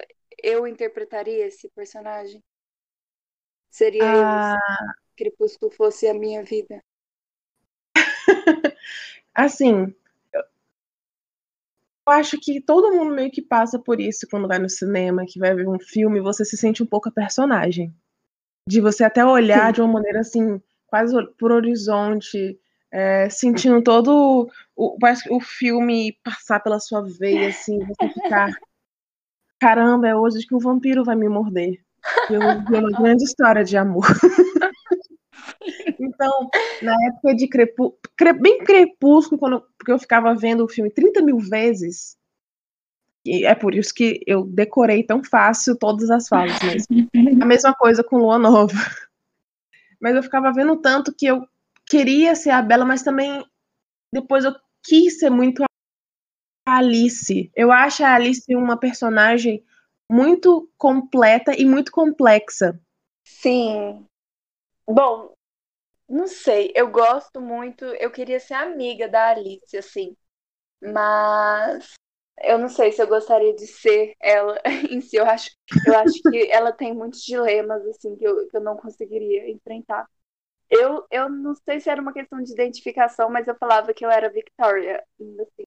eu 0.41 0.65
interpretaria 0.65 1.45
esse 1.47 1.69
personagem? 1.69 2.41
Seria 3.69 4.03
ah... 4.05 4.55
isso. 4.55 4.93
Crepúsculo 5.15 5.71
fosse 5.71 6.07
a 6.07 6.13
minha 6.13 6.43
vida. 6.43 6.81
assim, 9.33 9.93
eu 12.05 12.13
acho 12.13 12.37
que 12.39 12.59
todo 12.59 12.91
mundo 12.91 13.13
meio 13.13 13.31
que 13.31 13.41
passa 13.41 13.79
por 13.79 13.99
isso 13.99 14.27
quando 14.29 14.47
vai 14.47 14.59
no 14.59 14.69
cinema, 14.69 15.25
que 15.25 15.39
vai 15.39 15.55
ver 15.55 15.67
um 15.67 15.79
filme, 15.79 16.19
você 16.19 16.43
se 16.43 16.57
sente 16.57 16.83
um 16.83 16.85
pouco 16.85 17.09
a 17.09 17.11
personagem. 17.11 17.93
De 18.67 18.81
você 18.81 19.03
até 19.03 19.25
olhar 19.25 19.67
Sim. 19.67 19.73
de 19.73 19.81
uma 19.81 19.93
maneira 19.93 20.19
assim, 20.19 20.61
quase 20.87 21.15
por 21.37 21.51
horizonte, 21.51 22.59
é, 22.91 23.29
sentindo 23.29 23.81
todo 23.81 24.49
o, 24.75 24.97
o 25.29 25.39
filme 25.39 26.17
passar 26.23 26.59
pela 26.59 26.79
sua 26.79 27.01
veia, 27.01 27.49
assim, 27.49 27.79
você 27.79 28.09
ficar. 28.09 28.51
Caramba, 29.59 30.07
é 30.07 30.15
hoje 30.15 30.45
que 30.45 30.53
um 30.53 30.59
vampiro 30.59 31.05
vai 31.05 31.15
me 31.15 31.29
morder. 31.29 31.81
Eu 32.29 32.41
vi 32.67 32.75
uma 32.75 32.91
grande 32.91 33.23
história 33.23 33.63
de 33.63 33.77
amor. 33.77 34.05
então, 36.23 36.49
na 36.81 36.95
época 37.07 37.35
de 37.35 37.47
Crepúsculo, 37.47 37.99
bem 38.39 38.63
Crepúsculo, 38.63 39.39
quando, 39.39 39.61
porque 39.77 39.91
eu 39.91 39.99
ficava 39.99 40.33
vendo 40.33 40.63
o 40.63 40.69
filme 40.69 40.89
30 40.89 41.21
mil 41.21 41.39
vezes, 41.39 42.17
e 43.25 43.45
é 43.45 43.55
por 43.55 43.73
isso 43.73 43.93
que 43.93 44.21
eu 44.27 44.45
decorei 44.45 45.03
tão 45.03 45.23
fácil 45.23 45.77
todas 45.77 46.09
as 46.09 46.27
falas, 46.27 46.57
mas 46.61 46.85
a 47.41 47.45
mesma 47.45 47.73
coisa 47.73 48.03
com 48.03 48.17
Lua 48.17 48.37
Nova. 48.37 48.73
Mas 49.99 50.15
eu 50.15 50.23
ficava 50.23 50.51
vendo 50.51 50.75
tanto 50.77 51.13
que 51.13 51.25
eu 51.25 51.47
queria 51.85 52.35
ser 52.35 52.49
a 52.49 52.61
Bela, 52.61 52.83
mas 52.83 53.03
também 53.03 53.45
depois 54.11 54.43
eu 54.43 54.53
quis 54.83 55.19
ser 55.19 55.29
muito 55.29 55.63
a 55.63 56.77
Alice. 56.77 57.49
Eu 57.55 57.71
acho 57.71 58.03
a 58.03 58.13
Alice 58.13 58.53
uma 58.53 58.77
personagem 58.77 59.63
muito 60.09 60.69
completa 60.77 61.57
e 61.57 61.63
muito 61.63 61.91
complexa. 61.91 62.79
Sim. 63.23 64.05
Bom, 64.85 65.32
não 66.13 66.27
sei, 66.27 66.71
eu 66.75 66.89
gosto 66.91 67.41
muito, 67.41 67.85
eu 67.85 68.11
queria 68.11 68.39
ser 68.39 68.53
amiga 68.53 69.09
da 69.09 69.29
Alice, 69.29 69.75
assim, 69.75 70.15
mas 70.81 71.93
eu 72.43 72.57
não 72.57 72.69
sei 72.69 72.91
se 72.91 73.01
eu 73.01 73.07
gostaria 73.07 73.55
de 73.55 73.65
ser 73.65 74.15
ela 74.19 74.59
em 74.91 75.01
si. 75.01 75.17
Eu 75.17 75.25
acho, 75.25 75.49
eu 75.87 75.97
acho 75.97 76.21
que 76.29 76.51
ela 76.51 76.71
tem 76.71 76.93
muitos 76.93 77.21
dilemas, 77.21 77.85
assim, 77.87 78.15
que 78.15 78.25
eu, 78.25 78.47
que 78.47 78.57
eu 78.57 78.61
não 78.61 78.77
conseguiria 78.77 79.49
enfrentar. 79.49 80.07
Eu, 80.69 81.05
eu 81.11 81.29
não 81.29 81.55
sei 81.55 81.79
se 81.79 81.89
era 81.89 82.01
uma 82.01 82.13
questão 82.13 82.41
de 82.41 82.51
identificação, 82.51 83.29
mas 83.29 83.47
eu 83.47 83.55
falava 83.55 83.93
que 83.93 84.05
eu 84.05 84.09
era 84.09 84.29
Victoria, 84.29 85.03
assim, 85.19 85.65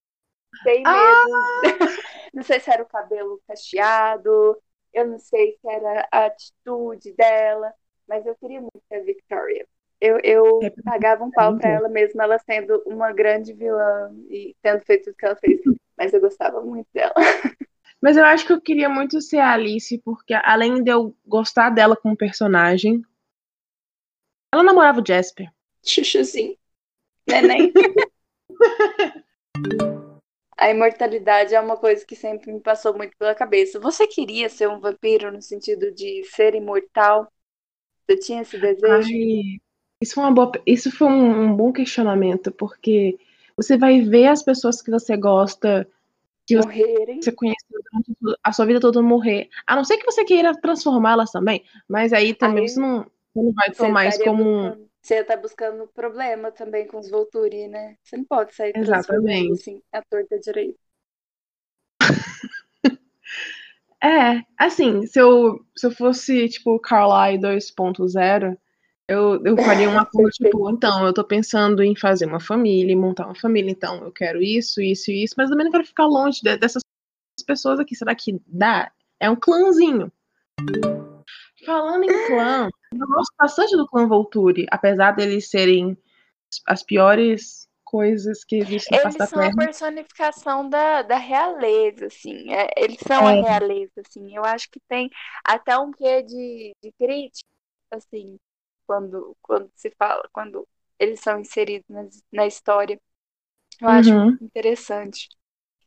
sem 0.63 0.83
medo. 0.83 0.87
Ah! 0.87 1.63
não 2.35 2.43
sei 2.43 2.61
se 2.61 2.71
era 2.71 2.83
o 2.83 2.89
cabelo 2.89 3.41
cacheado, 3.49 4.61
eu 4.93 5.07
não 5.07 5.19
sei 5.19 5.59
se 5.61 5.69
era 5.69 6.09
a 6.13 6.27
atitude 6.27 7.13
dela, 7.15 7.73
mas 8.07 8.27
eu 8.27 8.37
queria 8.37 8.61
muito 8.61 8.81
ser 8.89 8.97
a 8.97 9.05
Victoria. 9.05 9.67
Eu, 10.01 10.19
eu 10.23 10.61
é 10.63 10.71
pagava 10.85 11.25
um 11.25 11.31
pau 11.31 11.57
pra 11.57 11.71
ela 11.71 11.89
mesmo, 11.89 12.21
ela 12.21 12.39
sendo 12.39 12.83
uma 12.87 13.13
grande 13.13 13.53
vilã 13.53 14.15
e 14.29 14.55
tendo 14.63 14.81
feito 14.85 15.05
tudo 15.07 15.17
que 15.17 15.27
ela 15.27 15.37
fez. 15.37 15.61
Mas 15.97 16.13
eu 16.13 16.21
gostava 16.21 16.61
muito 16.61 16.89
dela. 16.93 17.15
Mas 18.01 18.17
eu 18.17 18.25
acho 18.25 18.47
que 18.47 18.53
eu 18.53 18.61
queria 18.61 18.89
muito 18.89 19.21
ser 19.23 19.39
a 19.39 19.53
Alice, 19.53 19.99
porque 20.05 20.35
além 20.35 20.83
de 20.83 20.91
eu 20.91 21.17
gostar 21.27 21.71
dela 21.71 21.97
como 21.97 22.17
personagem, 22.17 23.03
ela 24.53 24.63
namorava 24.63 25.01
o 25.01 25.05
Jasper. 25.07 25.51
Chuchuzinho. 25.83 26.57
Neném. 27.27 27.73
A 30.59 30.71
imortalidade 30.71 31.55
é 31.55 31.61
uma 31.61 31.77
coisa 31.77 32.05
que 32.05 32.17
sempre 32.17 32.51
me 32.51 32.61
passou 32.61 32.97
muito 32.97 33.15
pela 33.19 33.35
cabeça. 33.35 33.79
Você 33.79 34.07
queria 34.07 34.49
ser 34.49 34.69
um 34.69 34.81
vampiro 34.81 35.31
no 35.31 35.43
sentido 35.43 35.93
de 35.93 36.25
ser 36.25 36.55
imortal? 36.55 37.31
Você 38.09 38.17
tinha 38.17 38.41
esse 38.41 38.59
desejo? 38.59 38.87
Ai, 38.91 39.61
isso 40.01 40.15
foi, 40.15 40.25
uma 40.25 40.33
boa, 40.33 40.53
isso 40.67 40.91
foi 40.91 41.09
um, 41.09 41.45
um 41.45 41.57
bom 41.57 41.73
questionamento, 41.73 42.53
porque 42.53 43.19
você 43.57 43.77
vai 43.77 44.03
ver 44.03 44.27
as 44.27 44.43
pessoas 44.43 44.83
que 44.83 44.91
você 44.91 45.17
gosta 45.17 45.89
que 46.47 46.57
Morrerem. 46.57 47.21
você 47.21 47.33
conheceu 47.33 47.81
a 48.43 48.53
sua 48.53 48.67
vida 48.67 48.79
toda 48.79 49.03
morrer. 49.03 49.49
A 49.67 49.75
não 49.75 49.83
ser 49.83 49.99
que 49.99 50.05
você 50.05 50.25
queira 50.25 50.55
transformá-las 50.61 51.33
também, 51.33 51.65
mas 51.89 52.13
aí 52.13 52.33
também 52.35 52.63
Aí 52.63 52.69
você, 52.69 52.81
não, 52.81 53.03
você 53.03 53.43
não 53.43 53.53
vai 53.53 53.71
tomar 53.73 54.07
isso 54.07 54.23
como 54.23 54.45
um. 54.45 54.87
Você 55.03 55.25
tá 55.25 55.37
buscando 55.37 55.89
problema 55.89 56.53
também 56.53 56.87
com 56.87 56.99
os 56.99 57.11
Volturi, 57.11 57.67
né? 57.69 57.97
Você 58.03 58.17
não 58.17 58.25
pode 58.25 58.55
sair 58.55 58.73
Exatamente. 58.77 59.53
assim 59.53 59.83
a 59.93 60.03
torta 60.03 60.39
direita. 60.39 60.79
É, 64.03 64.43
assim, 64.59 65.07
se 65.07 65.19
eu, 65.19 65.65
se 65.75 65.87
eu 65.87 65.91
fosse, 65.91 66.49
tipo, 66.51 66.79
Carly 66.79 67.39
2.0, 67.39 68.57
eu, 69.09 69.45
eu 69.45 69.57
faria 69.57 69.89
uma 69.89 70.05
coisa, 70.11 70.31
tipo, 70.31 70.71
então, 70.71 71.07
eu 71.07 71.13
tô 71.13 71.25
pensando 71.25 71.83
em 71.83 71.95
fazer 71.97 72.27
uma 72.27 72.41
família, 72.41 72.93
e 72.93 72.97
montar 72.97 73.27
uma 73.27 73.35
família, 73.35 73.71
então 73.71 74.03
eu 74.05 74.13
quero 74.13 74.43
isso, 74.43 74.81
isso 74.81 75.11
e 75.11 75.25
isso, 75.25 75.35
mas 75.37 75.49
também 75.49 75.65
não 75.65 75.73
quero 75.73 75.87
ficar 75.87 76.07
longe 76.07 76.41
de- 76.43 76.57
dessas 76.57 76.83
pessoas 77.47 77.79
aqui. 77.79 77.95
Será 77.95 78.15
que 78.15 78.41
dá? 78.47 78.91
É 79.21 79.31
um 79.31 79.37
clãzinho. 79.37 80.11
Falando 81.65 82.05
em 82.05 82.27
clã, 82.27 82.69
eu 82.93 83.07
gosto 83.07 83.35
bastante 83.39 83.77
do 83.77 83.87
clã 83.87 84.07
Volturi, 84.07 84.67
apesar 84.71 85.13
deles 85.13 85.49
serem 85.49 85.97
as 86.67 86.83
piores 86.83 87.67
coisas 87.85 88.45
que 88.45 88.57
existem 88.57 88.99
na 88.99 89.11
Eles 89.11 89.29
são 89.29 89.39
a 89.39 89.43
Terra. 89.43 89.57
personificação 89.57 90.69
da, 90.69 91.03
da 91.03 91.17
realeza, 91.17 92.07
assim. 92.07 92.53
É, 92.53 92.69
eles 92.77 92.99
são 93.07 93.29
É. 93.29 93.39
a 93.39 93.43
realeza, 93.43 93.93
assim. 94.07 94.37
Eu 94.37 94.45
acho 94.45 94.69
que 94.71 94.81
tem 94.89 95.09
até 95.45 95.79
um 95.79 95.93
quê 95.93 96.23
de, 96.23 96.73
de 96.83 96.93
crítica, 96.93 97.49
assim, 97.91 98.37
quando, 98.87 99.37
quando 99.43 99.71
se 99.75 99.91
fala, 99.99 100.29
quando 100.33 100.67
eles 100.99 101.21
são 101.21 101.41
inseridos 101.41 101.89
na, 101.89 102.03
na 102.33 102.47
história. 102.47 103.01
Eu 103.81 103.89
acho 103.89 104.19
Uhum. 104.19 104.21
muito 104.21 104.43
interessante. 104.45 105.29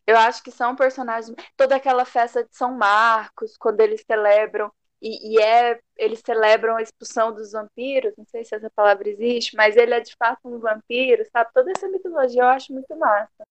Eu 0.07 0.17
acho 0.17 0.43
que 0.43 0.51
são 0.51 0.75
personagens. 0.75 1.35
Toda 1.57 1.75
aquela 1.75 2.05
festa 2.05 2.43
de 2.43 2.55
São 2.55 2.73
Marcos, 2.77 3.57
quando 3.57 3.81
eles 3.81 4.03
celebram. 4.05 4.71
E, 5.01 5.35
e 5.37 5.41
é, 5.41 5.79
eles 5.97 6.21
celebram 6.25 6.77
a 6.77 6.81
expulsão 6.81 7.33
dos 7.33 7.53
vampiros, 7.53 8.13
não 8.17 8.25
sei 8.25 8.43
se 8.45 8.55
essa 8.55 8.69
palavra 8.71 9.09
existe, 9.09 9.55
mas 9.55 9.77
ele 9.77 9.93
é 9.93 9.99
de 10.01 10.15
fato 10.17 10.39
um 10.45 10.59
vampiro, 10.59 11.23
sabe? 11.31 11.51
Toda 11.53 11.71
essa 11.71 11.87
mitologia 11.89 12.41
eu 12.43 12.47
acho 12.49 12.73
muito 12.73 12.95
massa. 12.97 13.45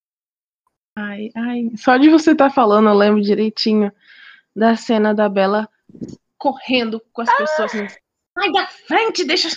Ai, 0.96 1.30
ai, 1.36 1.70
só 1.76 1.96
de 1.96 2.10
você 2.10 2.32
estar 2.32 2.50
falando, 2.50 2.88
eu 2.88 2.94
lembro 2.94 3.22
direitinho 3.22 3.92
da 4.56 4.76
cena 4.76 5.14
da 5.14 5.28
Bela 5.28 5.68
correndo 6.38 7.00
com 7.12 7.22
as 7.22 7.32
pessoas 7.32 7.74
assim, 7.74 7.86
sai 8.38 8.52
da 8.52 8.66
frente, 8.66 9.24
deixa. 9.24 9.48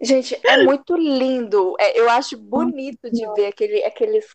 Gente, 0.00 0.38
é 0.46 0.62
muito 0.62 0.96
lindo. 0.96 1.74
É, 1.78 1.98
eu 1.98 2.08
acho 2.08 2.38
bonito 2.38 3.10
de 3.10 3.26
ver 3.34 3.46
aquele, 3.46 3.82
aqueles 3.84 4.26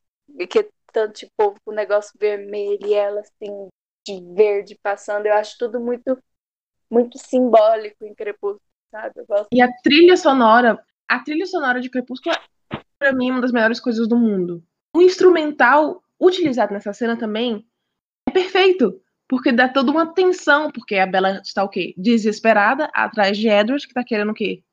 que 0.50 0.70
tanto 0.92 1.20
de 1.22 1.32
povo 1.38 1.58
com 1.66 1.72
negócio 1.74 2.12
vermelho 2.20 2.86
e 2.86 2.94
ela 2.94 3.22
assim 3.22 3.70
de 4.06 4.22
verde 4.34 4.78
passando. 4.82 5.26
Eu 5.26 5.34
acho 5.34 5.58
tudo 5.58 5.80
muito 5.80 6.18
muito 6.90 7.18
simbólico 7.18 8.06
em 8.06 8.14
Crepúsculo, 8.14 8.62
sabe? 8.92 9.14
E 9.52 9.62
a 9.62 9.68
trilha 9.82 10.16
sonora, 10.16 10.86
a 11.08 11.20
trilha 11.24 11.46
sonora 11.48 11.82
de 11.82 11.90
Crepúsculo 11.90 12.36
é, 12.36 12.80
pra 13.00 13.12
mim, 13.12 13.32
uma 13.32 13.42
das 13.42 13.52
melhores 13.52 13.80
coisas 13.80 14.08
do 14.08 14.16
mundo. 14.16 14.64
O 14.96 15.02
instrumental 15.02 16.04
utilizado 16.22 16.72
nessa 16.72 16.94
cena 16.94 17.18
também 17.18 17.66
é 18.30 18.32
perfeito, 18.32 19.02
porque 19.34 19.52
dá 19.52 19.68
toda 19.68 19.92
uma 19.92 20.14
tensão, 20.14 20.72
porque 20.72 20.96
a 20.96 21.08
Bella 21.08 21.42
está 21.44 21.64
o 21.64 21.70
quê? 21.70 21.96
Desesperada, 21.98 22.88
atrás 22.94 23.36
de 23.36 23.48
Edward, 23.50 23.88
que 23.88 23.94
tá 23.94 24.04
querendo 24.04 24.30
o 24.32 24.34
quê? 24.36 24.64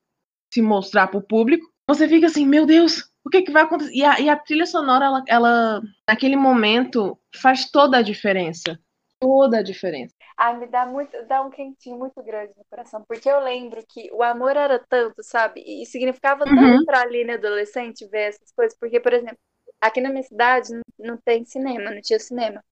Se 0.53 0.63
mostrar 0.63 1.09
pro 1.09 1.23
público. 1.23 1.67
Você 1.89 2.09
fica 2.09 2.27
assim, 2.27 2.47
meu 2.47 2.67
Deus, 2.67 3.11
o 3.25 3.31
que 3.31 3.43
que 3.43 3.53
vai 3.53 3.65
acontecer? 3.65 3.93
E 3.95 4.05
a, 4.05 4.21
e 4.21 4.29
a 4.29 4.37
trilha 4.37 4.67
sonora, 4.67 5.07
ela, 5.07 5.25
ela, 5.29 5.83
naquele 6.09 6.37
momento, 6.37 7.19
faz 7.37 7.71
toda 7.71 7.99
a 7.99 8.03
diferença. 8.03 8.79
Toda 9.21 9.59
a 9.61 9.63
diferença. 9.63 10.15
Ai, 10.37 10.57
me 10.59 10.67
dá 10.67 10.87
muito, 10.87 11.11
dá 11.27 11.43
um 11.43 11.51
quentinho 11.51 11.99
muito 11.99 12.23
grande 12.23 12.53
no 12.57 12.65
coração, 12.65 13.05
porque 13.05 13.29
eu 13.31 13.41
lembro 13.41 13.85
que 13.87 14.11
o 14.13 14.23
amor 14.23 14.57
era 14.57 14.79
tanto, 14.79 15.23
sabe? 15.23 15.63
E 15.67 15.85
significava 15.87 16.47
Uhum. 16.47 16.55
tanto 16.55 16.83
pra 16.85 17.03
Aline 17.03 17.33
adolescente 17.33 18.07
ver 18.09 18.29
essas 18.31 18.51
coisas, 18.53 18.77
porque, 18.79 18.99
por 19.01 19.13
exemplo, 19.13 19.39
aqui 19.81 20.01
na 20.01 20.09
minha 20.11 20.23
cidade 20.23 20.73
não, 20.73 20.83
não 20.99 21.17
tem 21.19 21.45
cinema, 21.45 21.91
não 21.91 22.01
tinha 22.01 22.19
cinema. 22.19 22.65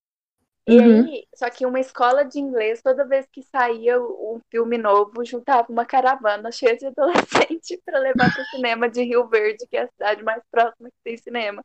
E 0.68 0.78
Uhum. 0.78 1.00
aí, 1.02 1.28
só 1.34 1.48
que 1.48 1.64
uma 1.64 1.80
escola 1.80 2.24
de 2.24 2.38
inglês, 2.38 2.82
toda 2.82 3.06
vez 3.06 3.26
que 3.32 3.42
saía 3.42 3.98
um 4.00 4.38
filme 4.50 4.76
novo, 4.76 5.24
juntava 5.24 5.66
uma 5.72 5.86
caravana 5.86 6.52
cheia 6.52 6.76
de 6.76 6.86
adolescente 7.48 7.80
para 7.86 7.98
levar 7.98 8.30
pro 8.30 8.44
cinema 8.54 8.86
de 8.88 9.02
Rio 9.02 9.26
Verde, 9.28 9.66
que 9.66 9.76
é 9.78 9.82
a 9.84 9.88
cidade 9.88 10.22
mais 10.22 10.42
próxima 10.50 10.90
que 10.90 10.96
tem 11.02 11.16
cinema, 11.16 11.64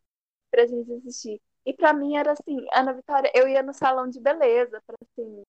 pra 0.50 0.66
gente 0.66 0.90
assistir. 0.94 1.38
E 1.66 1.74
pra 1.74 1.92
mim 1.92 2.16
era 2.16 2.32
assim, 2.32 2.64
Ana 2.72 2.94
Vitória, 2.94 3.30
eu 3.34 3.46
ia 3.48 3.62
no 3.62 3.74
salão 3.74 4.08
de 4.08 4.20
beleza 4.20 4.82
pra 4.86 4.96
assim, 5.02 5.42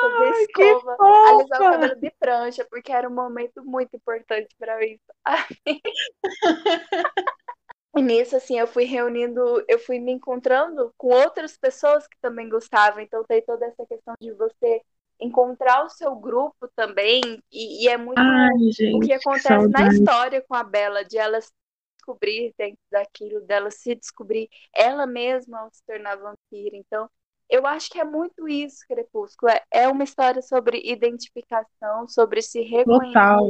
fazer 0.00 0.30
escova, 0.42 0.96
alisar 1.28 1.60
o 1.60 1.70
cabelo 1.70 1.96
de 1.96 2.10
prancha, 2.18 2.66
porque 2.70 2.90
era 2.92 3.08
um 3.08 3.14
momento 3.14 3.62
muito 3.64 3.94
importante 3.96 4.48
pra 4.58 4.78
mim. 4.78 4.98
E 7.96 8.02
nisso, 8.02 8.36
assim, 8.36 8.58
eu 8.58 8.66
fui 8.66 8.84
reunindo, 8.84 9.64
eu 9.66 9.78
fui 9.78 9.98
me 9.98 10.12
encontrando 10.12 10.92
com 10.96 11.08
outras 11.08 11.56
pessoas 11.56 12.06
que 12.06 12.16
também 12.20 12.48
gostavam. 12.48 13.00
Então 13.00 13.24
tem 13.24 13.42
toda 13.42 13.66
essa 13.66 13.86
questão 13.86 14.14
de 14.20 14.32
você 14.32 14.82
encontrar 15.20 15.84
o 15.84 15.90
seu 15.90 16.14
grupo 16.14 16.68
também. 16.76 17.20
E, 17.50 17.84
e 17.84 17.88
é 17.88 17.96
muito 17.96 18.20
Ai, 18.20 18.54
o 18.54 18.70
gente, 18.72 19.00
que 19.00 19.06
que 19.06 19.12
acontece 19.12 19.48
na 19.48 19.88
saudade. 19.88 19.94
história 19.94 20.44
com 20.46 20.54
a 20.54 20.62
Bela, 20.62 21.04
de 21.04 21.18
ela 21.18 21.40
se 21.40 21.50
descobrir 21.98 22.54
dentro 22.56 22.78
daquilo, 22.90 23.40
dela 23.40 23.70
se 23.70 23.94
descobrir 23.94 24.48
ela 24.74 25.06
mesma 25.06 25.60
ao 25.60 25.70
se 25.72 25.82
tornar 25.84 26.16
vampira. 26.16 26.76
Então, 26.76 27.10
eu 27.50 27.66
acho 27.66 27.90
que 27.90 27.98
é 27.98 28.04
muito 28.04 28.46
isso, 28.48 28.84
Crepúsculo. 28.86 29.50
É, 29.50 29.62
é 29.70 29.88
uma 29.88 30.04
história 30.04 30.42
sobre 30.42 30.80
identificação, 30.84 32.06
sobre 32.06 32.42
se 32.42 32.62
Total. 32.84 33.46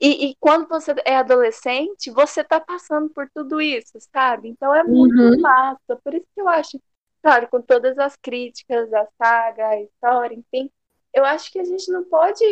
E, 0.00 0.26
e 0.30 0.36
quando 0.40 0.68
você 0.68 0.94
é 1.04 1.16
adolescente, 1.16 2.10
você 2.10 2.42
tá 2.44 2.60
passando 2.60 3.08
por 3.10 3.28
tudo 3.34 3.60
isso, 3.60 3.98
sabe? 4.12 4.48
Então 4.48 4.74
é 4.74 4.82
muito 4.82 5.16
Uhum. 5.22 5.40
massa. 5.40 5.96
Por 6.02 6.14
isso 6.14 6.26
que 6.34 6.40
eu 6.40 6.48
acho, 6.48 6.80
claro, 7.22 7.48
com 7.48 7.60
todas 7.62 7.98
as 7.98 8.16
críticas, 8.16 8.92
a 8.92 9.06
saga, 9.16 9.68
a 9.68 9.80
história, 9.80 10.34
enfim, 10.34 10.70
eu 11.12 11.24
acho 11.24 11.50
que 11.50 11.58
a 11.60 11.64
gente 11.64 11.90
não 11.90 12.04
pode 12.04 12.44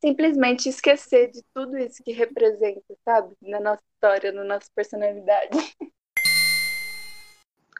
simplesmente 0.00 0.68
esquecer 0.68 1.30
de 1.30 1.42
tudo 1.54 1.76
isso 1.76 2.02
que 2.02 2.12
representa, 2.12 2.94
sabe? 3.04 3.34
Na 3.42 3.60
nossa 3.60 3.82
história, 3.94 4.32
na 4.32 4.44
nossa 4.44 4.66
personalidade. 4.74 5.50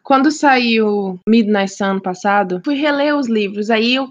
Quando 0.02 0.30
saiu 0.30 1.20
Midnight 1.28 1.70
Sun 1.70 1.84
ano 1.84 2.02
passado, 2.02 2.62
fui 2.64 2.74
reler 2.76 3.14
os 3.14 3.28
livros. 3.28 3.68
Aí 3.68 3.94
eu, 3.94 4.08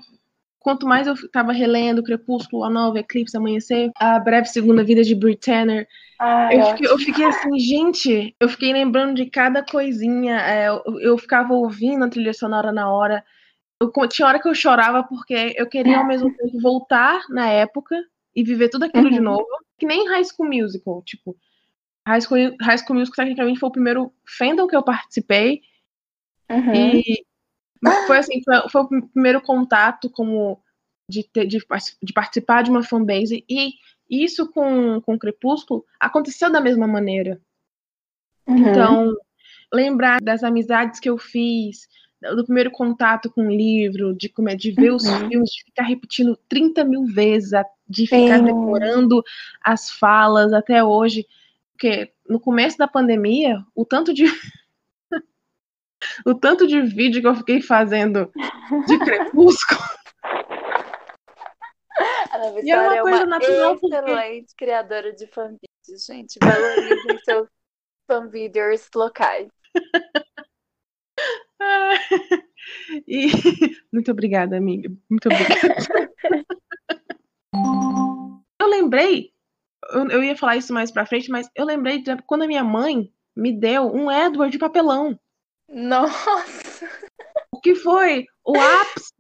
quanto 0.60 0.86
mais 0.88 1.08
eu 1.08 1.16
tava 1.32 1.52
relendo 1.52 2.04
Crepúsculo, 2.04 2.64
A 2.64 2.70
Nova, 2.70 3.00
Eclipse, 3.00 3.36
Amanhecer, 3.38 3.92
A 3.98 4.20
Breve 4.20 4.48
Segunda 4.48 4.84
Vida 4.84 5.04
de 5.04 5.16
Britannia, 5.16 5.88
Ai, 6.20 6.56
eu 6.56 6.62
ó. 6.62 6.66
fiquei, 6.72 6.88
eu 6.92 6.98
fiquei 6.98 7.26
assim, 7.26 7.60
gente, 7.60 8.36
eu 8.40 8.50
fiquei 8.50 8.74
lembrando 8.74 9.16
de 9.16 9.28
cada 9.30 9.64
coisinha. 9.64 10.40
é, 10.42 10.68
eu, 10.68 11.00
eu 11.00 11.18
ficava 11.18 11.54
ouvindo 11.54 12.04
a 12.04 12.10
trilha 12.10 12.34
sonora 12.34 12.72
na 12.72 12.92
hora. 12.92 13.24
Eu, 13.80 13.92
tinha 14.08 14.28
hora 14.28 14.40
que 14.42 14.48
eu 14.48 14.56
chorava 14.56 15.04
porque 15.04 15.54
eu 15.56 15.68
queria 15.70 16.00
ao 16.00 16.08
mesmo 16.08 16.36
tempo 16.36 16.60
voltar 16.60 17.22
na 17.30 17.48
época 17.50 17.96
e 18.36 18.44
viver 18.44 18.70
tudo 18.70 18.86
aquilo 18.86 19.10
de 19.12 19.18
Uhum. 19.18 19.24
novo. 19.26 19.46
Que 19.78 19.86
nem 19.86 20.08
High 20.10 20.26
School 20.26 20.50
Musical, 20.50 21.04
tipo. 21.04 21.38
High 22.08 22.22
School, 22.22 22.56
High 22.62 22.78
School 22.80 22.98
Musical, 22.98 23.26
tecnicamente, 23.26 23.60
foi 23.60 23.70
o 23.70 23.72
primeiro 23.72 24.14
fandom 24.26 24.66
que 24.66 24.76
eu 24.76 24.82
participei. 24.82 25.62
Uhum. 26.50 26.74
E 26.96 27.26
foi 28.06 28.17
assim, 28.17 28.41
foi, 28.44 28.70
foi 28.70 28.82
o 28.82 29.08
primeiro 29.10 29.41
contato 29.41 30.10
como 30.10 30.62
de, 31.10 31.24
ter, 31.24 31.46
de, 31.46 31.60
de 32.03 32.13
participar 32.13 32.63
de 32.63 32.70
uma 32.70 32.84
fanbase. 32.84 33.46
E 33.50 33.74
isso 34.10 34.51
com, 34.51 35.01
com 35.01 35.20
Crepúsculo 35.20 35.86
aconteceu 36.00 36.51
da 36.51 36.62
mesma 36.62 36.88
maneira. 36.88 37.41
Uhum. 38.48 38.70
Então, 38.70 39.15
lembrar 39.74 40.22
das 40.22 40.44
amizades 40.44 41.00
que 41.00 41.10
eu 41.10 41.17
fiz, 41.17 41.88
do 42.36 42.46
primeiro 42.46 42.72
contato 42.72 43.29
com 43.29 43.48
o 43.48 43.51
livro, 43.51 44.13
de, 44.15 44.29
como 44.29 44.50
é, 44.50 44.56
de 44.56 44.72
ver 44.72 44.91
os 44.91 45.03
Uhum. 45.03 45.29
filmes, 45.29 45.51
de 45.51 45.63
ficar 45.65 45.84
repetindo 45.84 46.38
30 46.50 46.84
mil 46.84 47.06
vezes, 47.06 47.51
de 47.88 48.08
ficar 48.08 48.39
Sim. 48.39 48.46
decorando 48.46 49.24
as 49.62 49.91
falas 49.91 50.51
até 50.53 50.84
hoje. 50.84 51.25
Porque 51.74 52.12
no 52.27 52.39
começo 52.39 52.77
da 52.77 52.88
pandemia, 52.88 53.63
o 53.75 53.86
tanto 53.86 54.13
de. 54.13 54.25
O 56.25 56.34
tanto 56.36 56.68
de 56.68 56.82
vídeo 56.82 57.22
que 57.22 57.27
eu 57.27 57.36
fiquei 57.36 57.62
fazendo 57.62 58.32
de 58.88 59.00
crepúsculo. 59.00 59.80
Ana 62.32 62.60
E 62.62 62.70
é 62.72 62.75
uma 62.77 62.84
Vitória 62.84 62.98
é 62.98 63.01
coisa 63.01 63.18
uma 63.18 63.25
natural, 63.25 63.77
porque- 63.80 63.96
excelente 63.96 64.56
criadora 64.56 65.13
de 65.13 65.25
fanvídeos, 65.27 66.06
gente. 66.06 66.38
Valorizem 66.39 67.20
seus 67.25 67.48
fanvídeos 68.08 68.88
locais. 68.96 69.48
E 73.08 73.32
muito 73.92 74.12
obrigada, 74.12 74.56
amiga. 74.58 74.89
Muito 75.10 75.27
obrigada. 75.27 76.12
eu 78.62 78.68
lembrei, 78.68 79.32
eu, 79.92 80.08
eu, 80.10 80.24
ia 80.24 80.38
falar 80.38 80.58
isso 80.58 80.74
mais 80.74 80.92
pra 80.92 81.06
frente, 81.06 81.30
mas 81.32 81.50
eu 81.56 81.66
lembrei 81.66 82.01
de 82.01 82.16
quando 82.24 82.44
a 82.44 82.48
minha 82.48 82.63
mãe 82.63 83.12
me 83.36 83.51
deu 83.51 83.92
um 83.92 84.12
Edward 84.12 84.51
de 84.51 84.60
papelão. 84.60 85.20
Nossa! 85.69 86.89
O 87.51 87.59
que 87.59 87.75
foi 87.75 88.25
o 88.45 88.57
ápice 88.57 89.13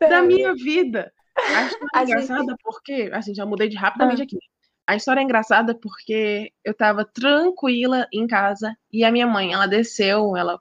da 0.00 0.22
minha 0.22 0.54
vida. 0.54 1.12
A 1.54 1.64
história 1.64 1.98
é 1.98 2.02
engraçada 2.02 2.44
gente... 2.44 2.62
porque, 2.62 3.10
assim, 3.12 3.34
já 3.34 3.46
mudei 3.46 3.68
de 3.68 3.76
rapidamente 3.76 4.22
ah. 4.22 4.24
aqui. 4.24 4.38
A 4.86 4.96
história 4.96 5.20
é 5.20 5.24
engraçada 5.24 5.74
porque 5.74 6.52
eu 6.64 6.72
tava 6.72 7.04
tranquila 7.04 8.06
em 8.12 8.26
casa 8.26 8.76
e 8.92 9.04
a 9.04 9.10
minha 9.10 9.26
mãe, 9.26 9.52
ela 9.52 9.66
desceu, 9.66 10.36
ela 10.36 10.60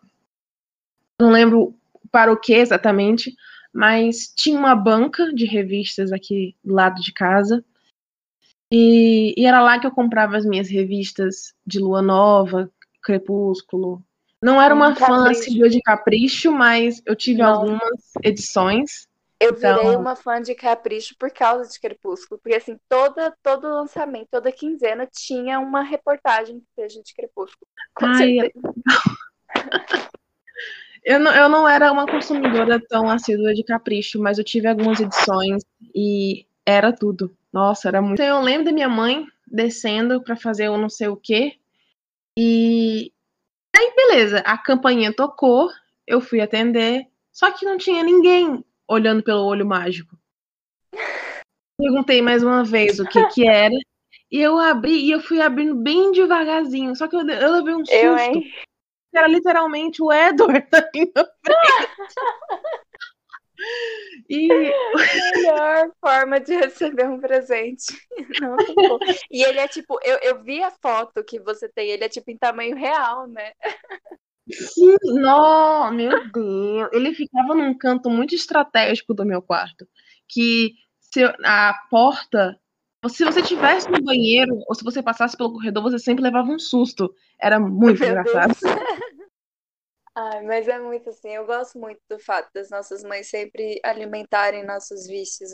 não 1.22 1.30
lembro 1.30 1.76
para 2.12 2.32
o 2.32 2.40
que 2.40 2.54
exatamente, 2.54 3.36
mas 3.74 4.34
tinha 4.36 4.58
uma 4.58 4.76
banca 4.76 5.34
de 5.34 5.46
revistas 5.46 6.12
aqui 6.12 6.56
do 6.64 6.74
lado 6.74 7.02
de 7.02 7.14
casa. 7.14 7.64
E, 8.72 9.34
e, 9.38 9.46
era 9.46 9.62
lá 9.62 9.80
que 9.80 9.86
eu 9.86 9.92
comprava 9.92 10.36
as 10.36 10.46
minhas 10.46 10.70
revistas 10.70 11.54
de 11.66 11.80
Lua 11.80 12.02
Nova, 12.02 12.72
Crepúsculo. 13.02 14.04
Não 14.46 14.62
era 14.62 14.76
uma 14.76 14.94
fã 14.94 15.28
assídua 15.28 15.68
de 15.68 15.82
Capricho, 15.82 16.52
mas 16.52 17.02
eu 17.04 17.16
tive 17.16 17.42
Nossa. 17.42 17.62
algumas 17.62 18.04
edições. 18.24 19.08
Eu 19.40 19.50
então... 19.50 19.78
virei 19.78 19.96
uma 19.96 20.16
fã 20.16 20.40
de 20.40 20.54
Capricho 20.54 21.16
por 21.18 21.32
causa 21.32 21.68
de 21.68 21.80
Crepúsculo, 21.80 22.40
porque 22.40 22.56
assim, 22.56 22.78
toda, 22.88 23.36
todo 23.42 23.68
lançamento, 23.68 24.28
toda 24.30 24.52
quinzena 24.52 25.10
tinha 25.12 25.60
uma 25.60 25.82
reportagem 25.82 26.60
que 26.60 26.68
seja 26.76 27.02
de 27.02 27.12
Crepúsculo. 27.16 27.68
Com 27.96 28.06
Ai, 28.06 28.52
Eu 31.04 31.20
não, 31.20 31.32
eu 31.36 31.50
não 31.50 31.68
era 31.68 31.92
uma 31.92 32.06
consumidora 32.06 32.80
tão 32.80 33.10
assídua 33.10 33.52
de 33.54 33.64
Capricho, 33.64 34.20
mas 34.20 34.38
eu 34.38 34.44
tive 34.44 34.68
algumas 34.68 35.00
edições 35.00 35.64
e 35.94 36.46
era 36.64 36.94
tudo. 36.94 37.36
Nossa, 37.52 37.88
era 37.88 38.00
muito. 38.00 38.22
Então, 38.22 38.38
eu 38.38 38.44
lembro 38.44 38.66
da 38.66 38.72
minha 38.72 38.90
mãe 38.90 39.26
descendo 39.46 40.22
para 40.22 40.36
fazer 40.36 40.70
o 40.70 40.78
não 40.78 40.90
sei 40.90 41.08
o 41.08 41.16
quê. 41.16 41.58
E 42.38 43.12
aí, 43.78 43.94
beleza, 43.96 44.40
a 44.40 44.58
campainha 44.58 45.14
tocou, 45.14 45.70
eu 46.08 46.22
fui 46.22 46.42
atender, 46.42 47.08
só 47.32 47.52
que 47.52 47.66
não 47.66 47.78
tinha 47.78 48.04
ninguém 48.04 48.64
olhando 48.88 49.24
pelo 49.24 49.46
olho 49.46 49.66
mágico. 49.66 50.18
Perguntei 51.78 52.22
mais 52.22 52.44
uma 52.44 52.64
vez 52.64 53.00
o 53.00 53.06
que 53.08 53.24
que 53.28 53.48
era, 53.48 53.76
e 54.32 54.42
eu 54.42 54.58
abri, 54.58 55.06
e 55.06 55.12
eu 55.12 55.20
fui 55.20 55.42
abrindo 55.42 55.76
bem 55.76 56.12
devagarzinho, 56.12 56.96
só 56.96 57.08
que 57.08 57.16
eu, 57.16 57.28
eu 57.28 57.52
levei 57.52 57.74
um 57.76 57.86
susto. 57.86 57.94
Eu, 57.94 58.18
hein? 58.18 58.52
era 59.18 59.28
literalmente 59.28 60.02
o 60.02 60.12
Edward 60.12 60.68
ali 60.74 61.12
na 61.16 61.26
frente. 61.26 61.90
E 64.30 64.48
melhor 64.48 65.92
forma 66.00 66.40
de 66.40 66.56
receber 66.56 67.08
um 67.08 67.20
presente. 67.20 67.86
Não, 68.42 68.58
e 69.32 69.44
ele 69.44 69.60
é 69.60 69.68
tipo, 69.68 70.00
eu, 70.04 70.18
eu 70.22 70.44
vi 70.44 70.64
a 70.64 70.72
foto 70.72 71.24
que 71.24 71.40
você 71.40 71.70
tem, 71.70 71.90
ele 71.90 72.04
é 72.04 72.10
tipo 72.10 72.32
em 72.32 72.38
tamanho 72.38 72.76
real, 72.76 73.28
né? 73.28 73.52
Sim, 74.52 74.96
não, 75.06 75.92
meu 75.92 76.32
Deus. 76.32 76.90
Ele 76.94 77.14
ficava 77.14 77.56
num 77.56 77.76
canto 77.76 78.10
muito 78.10 78.36
estratégico 78.36 79.14
do 79.14 79.26
meu 79.26 79.42
quarto. 79.42 79.88
Que 80.28 80.74
se 81.00 81.24
a 81.44 81.74
porta. 81.90 82.60
Se 83.08 83.24
você 83.24 83.42
tivesse 83.42 83.90
no 83.90 84.02
banheiro, 84.02 84.60
ou 84.68 84.74
se 84.74 84.84
você 84.84 85.02
passasse 85.02 85.38
pelo 85.38 85.54
corredor, 85.54 85.84
você 85.84 86.00
sempre 86.00 86.24
levava 86.24 86.50
um 86.50 86.58
susto. 86.58 87.14
Era 87.40 87.60
muito 87.60 88.00
meu 88.00 88.10
engraçado. 88.10 88.56
Deus. 88.60 88.76
Ai, 90.16 90.44
mas 90.44 90.68
é 90.68 90.80
muito 90.80 91.10
assim, 91.10 91.30
eu 91.30 91.46
gosto 91.46 91.78
muito 91.78 92.00
do 92.10 92.18
fato 92.18 92.50
das 92.54 92.70
nossas 92.70 93.04
mães 93.04 93.30
sempre 93.30 93.82
alimentarem 93.84 94.66
nossos 94.66 95.08
vícios. 95.08 95.52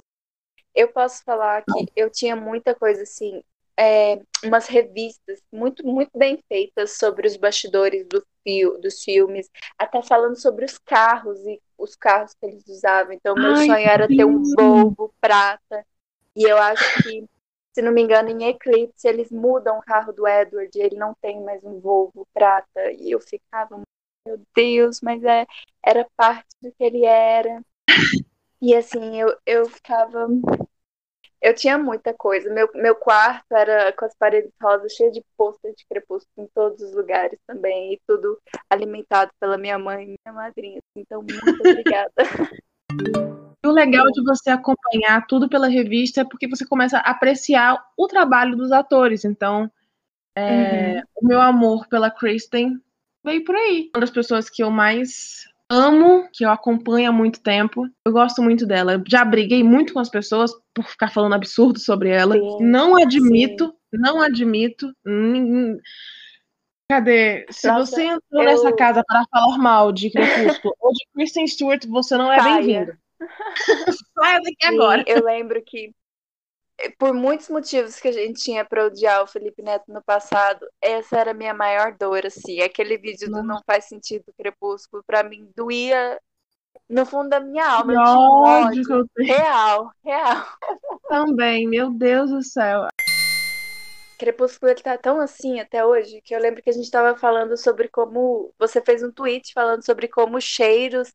Eu 0.76 0.88
posso 0.90 1.24
falar 1.24 1.64
que 1.64 1.92
eu 1.96 2.10
tinha 2.12 2.36
muita 2.36 2.76
coisa 2.76 3.02
assim, 3.02 3.42
é, 3.78 4.22
umas 4.44 4.68
revistas 4.68 5.42
muito, 5.52 5.86
muito 5.86 6.12
bem 6.16 6.38
feitas 6.48 6.98
sobre 6.98 7.28
os 7.28 7.36
bastidores 7.36 8.06
do 8.08 8.24
fio, 8.44 8.78
dos 8.80 9.04
filmes, 9.04 9.50
até 9.78 10.02
falando 10.04 10.40
sobre 10.40 10.66
os 10.66 10.78
carros 10.78 11.40
e 11.48 11.60
os 11.78 11.96
carros 11.96 12.36
que 12.36 12.46
eles 12.46 12.64
usavam. 12.68 13.14
Então, 13.14 13.36
meu 13.36 13.56
Ai, 13.56 13.66
sonho 13.66 13.90
era 13.90 14.08
ter 14.08 14.26
um 14.26 14.44
Volvo 14.56 15.14
prata. 15.20 15.84
E 16.36 16.44
eu 16.44 16.58
acho 16.58 17.04
que, 17.04 17.26
se 17.74 17.82
não 17.82 17.92
me 17.92 18.02
engano, 18.02 18.30
em 18.30 18.48
Eclipse 18.48 19.08
eles 19.08 19.32
mudam 19.32 19.80
o 19.80 19.82
carro 19.82 20.14
do 20.14 20.28
Edward, 20.28 20.70
ele 20.76 20.96
não 20.96 21.16
tem 21.20 21.42
mais 21.42 21.64
um 21.64 21.80
Volvo 21.80 22.28
prata. 22.32 22.92
E 22.92 23.12
eu 23.12 23.20
ficava 23.20 23.82
meu 24.26 24.42
Deus, 24.56 25.02
mas 25.02 25.24
é, 25.24 25.46
era 25.84 26.08
parte 26.16 26.48
do 26.62 26.72
que 26.72 26.84
ele 26.84 27.06
era. 27.06 27.64
E 28.62 28.76
assim, 28.76 29.20
eu, 29.20 29.36
eu 29.46 29.66
ficava. 29.68 30.28
Eu 31.42 31.56
tinha 31.56 31.78
muita 31.78 32.14
coisa. 32.14 32.54
Meu, 32.54 32.70
meu 32.76 32.96
quarto 32.96 33.52
era 33.52 33.92
com 33.94 34.06
as 34.06 34.14
paredes 34.16 34.52
rosas, 34.62 34.94
cheio 34.94 35.12
de 35.12 35.24
pôster 35.36 35.74
de 35.74 35.86
crepúsculo 35.88 36.46
em 36.46 36.50
todos 36.54 36.82
os 36.82 36.94
lugares 36.94 37.40
também. 37.48 37.94
E 37.94 38.02
tudo 38.08 38.40
alimentado 38.70 39.32
pela 39.40 39.58
minha 39.58 39.80
mãe 39.80 40.04
e 40.04 40.16
minha 40.24 40.36
madrinha. 40.36 40.80
Então, 40.96 41.24
muito 41.24 41.42
obrigada. 41.60 42.14
o 43.66 43.72
legal 43.72 44.06
de 44.12 44.24
você 44.24 44.52
acompanhar 44.52 45.26
tudo 45.26 45.50
pela 45.50 45.68
revista 45.68 46.22
é 46.22 46.26
porque 46.26 46.48
você 46.48 46.66
começa 46.66 47.00
a 47.00 47.10
apreciar 47.10 47.84
o 47.98 48.08
trabalho 48.08 48.56
dos 48.56 48.72
atores. 48.72 49.26
Então, 49.26 49.72
é, 50.36 50.98
uhum. 50.98 51.02
o 51.16 51.28
meu 51.28 51.42
amor 51.42 51.88
pela 51.88 52.12
Kristen 52.12 52.80
veio 53.24 53.44
por 53.44 53.56
aí. 53.56 53.90
Uma 53.96 54.02
das 54.02 54.12
pessoas 54.12 54.50
que 54.50 54.64
eu 54.64 54.72
mais 54.72 55.46
amo, 55.70 56.28
que 56.34 56.44
eu 56.44 56.50
acompanho 56.50 57.10
há 57.10 57.14
muito 57.14 57.42
tempo. 57.42 57.88
Eu 58.06 58.12
gosto 58.12 58.42
muito 58.42 58.66
dela. 58.66 58.94
Eu 58.94 59.04
já 59.08 59.24
briguei 59.24 59.64
muito 59.64 59.94
com 59.94 60.00
as 60.00 60.10
pessoas 60.10 60.52
por 60.74 60.86
ficar 60.86 61.10
falando 61.10 61.34
absurdo 61.34 61.80
sobre 61.80 62.10
ela. 62.10 62.36
Sim, 62.36 62.58
não 62.62 62.98
admito, 62.98 63.68
sim. 63.68 64.02
não 64.02 64.22
admito. 64.22 64.92
Cadê? 66.90 67.46
Se 67.50 67.68
Nossa, 67.68 67.86
você 67.86 68.04
entrou 68.04 68.44
eu... 68.44 68.46
nessa 68.46 68.76
casa 68.76 69.02
para 69.08 69.24
falar 69.32 69.58
mal 69.58 69.94
de 69.94 70.12
Crepúsculo 70.12 70.76
ou 70.82 70.92
de 70.92 71.08
Kristen 71.14 71.48
Stewart, 71.48 71.86
você 71.88 72.18
não 72.18 72.32
é 72.32 72.44
bem-vindo. 72.44 72.92
Saia 74.20 74.42
daqui 74.42 74.68
sim, 74.68 74.76
agora. 74.76 75.04
Eu 75.08 75.24
lembro 75.24 75.64
que 75.66 75.94
por 76.98 77.14
muitos 77.14 77.50
motivos 77.50 78.00
que 78.00 78.08
a 78.08 78.12
gente 78.12 78.42
tinha 78.42 78.66
para 78.66 78.86
odiar 78.86 79.24
o 79.24 79.28
Felipe 79.28 79.62
Neto 79.62 79.92
no 79.92 80.02
passado, 80.04 80.66
essa 80.82 81.20
era 81.20 81.32
a 81.32 81.34
minha 81.34 81.54
maior 81.54 81.96
dor, 81.98 82.26
assim. 82.26 82.62
Aquele 82.62 82.98
vídeo 82.98 83.30
do 83.30 83.44
Não 83.44 83.62
Faz 83.66 83.86
Sentido 83.86 84.26
Crepúsculo, 84.38 85.04
para 85.04 85.24
mim, 85.24 85.50
doía 85.56 86.20
no 86.90 87.06
fundo 87.06 87.30
da 87.30 87.40
minha 87.40 87.66
alma. 87.66 87.94
ódio, 87.94 88.84
ódio. 88.92 89.10
Real, 89.18 89.92
real. 90.04 90.46
Também, 91.08 91.68
meu 91.68 91.90
Deus 91.92 92.30
do 92.30 92.42
céu. 92.42 92.88
Crepúsculo 94.18 94.72
ele 94.72 94.82
tá 94.82 94.98
tão 94.98 95.20
assim 95.20 95.60
até 95.60 95.84
hoje 95.84 96.22
que 96.22 96.36
eu 96.36 96.40
lembro 96.40 96.62
que 96.62 96.70
a 96.70 96.74
gente 96.74 96.84
estava 96.84 97.18
falando 97.18 97.58
sobre 97.58 97.88
como 97.88 98.54
você 98.60 98.80
fez 98.80 99.02
um 99.02 99.12
tweet 99.12 99.52
falando 99.52 99.84
sobre 99.84 100.08
como 100.08 100.40
cheiros 100.40 101.12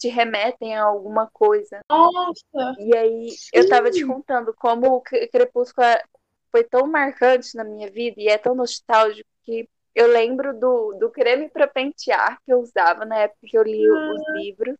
te 0.00 0.08
remetem 0.08 0.74
a 0.74 0.84
alguma 0.84 1.28
coisa. 1.30 1.80
Nossa! 1.88 2.74
E 2.78 2.96
aí 2.96 3.30
sim. 3.30 3.50
eu 3.52 3.68
tava 3.68 3.90
te 3.90 4.04
contando 4.04 4.54
como 4.54 4.96
o 4.96 5.00
Crepúsculo 5.02 5.86
é, 5.86 6.02
foi 6.50 6.64
tão 6.64 6.86
marcante 6.86 7.54
na 7.54 7.62
minha 7.62 7.88
vida 7.90 8.16
e 8.18 8.28
é 8.28 8.38
tão 8.38 8.54
nostálgico 8.54 9.28
que 9.42 9.68
eu 9.94 10.06
lembro 10.06 10.58
do, 10.58 10.94
do 10.94 11.10
creme 11.10 11.50
para 11.50 11.66
pentear 11.66 12.38
que 12.44 12.52
eu 12.52 12.60
usava 12.60 13.04
na 13.04 13.18
época 13.18 13.40
que 13.42 13.58
eu 13.58 13.62
li 13.62 13.86
ah. 13.86 14.14
os 14.14 14.40
livros. 14.40 14.76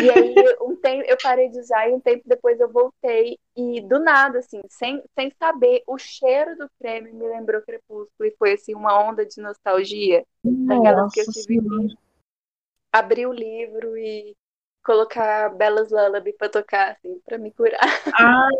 E 0.00 0.08
aí 0.08 0.34
um 0.62 0.74
tempo 0.76 1.04
eu 1.06 1.16
parei 1.22 1.50
de 1.50 1.58
usar 1.58 1.90
e 1.90 1.92
um 1.92 2.00
tempo 2.00 2.22
depois 2.24 2.58
eu 2.58 2.70
voltei 2.70 3.38
e 3.54 3.82
do 3.82 3.98
nada 3.98 4.38
assim, 4.38 4.62
sem, 4.70 5.02
sem 5.14 5.30
saber, 5.38 5.82
o 5.86 5.98
cheiro 5.98 6.56
do 6.56 6.70
creme 6.78 7.12
me 7.12 7.28
lembrou 7.28 7.60
Crepúsculo 7.60 8.26
e 8.26 8.34
foi 8.38 8.52
assim 8.52 8.74
uma 8.74 8.98
onda 9.02 9.26
de 9.26 9.38
nostalgia 9.42 10.24
daquelas 10.42 11.12
que 11.12 11.20
eu 11.20 11.26
tive 11.26 11.60
abrir 12.92 13.26
o 13.26 13.32
livro 13.32 13.96
e 13.96 14.36
colocar 14.84 15.50
Belas 15.50 15.90
Lullaby 15.90 16.32
pra 16.32 16.48
tocar, 16.48 16.92
assim, 16.92 17.20
pra 17.24 17.38
me 17.38 17.50
curar. 17.52 17.78
Ai, 18.14 18.54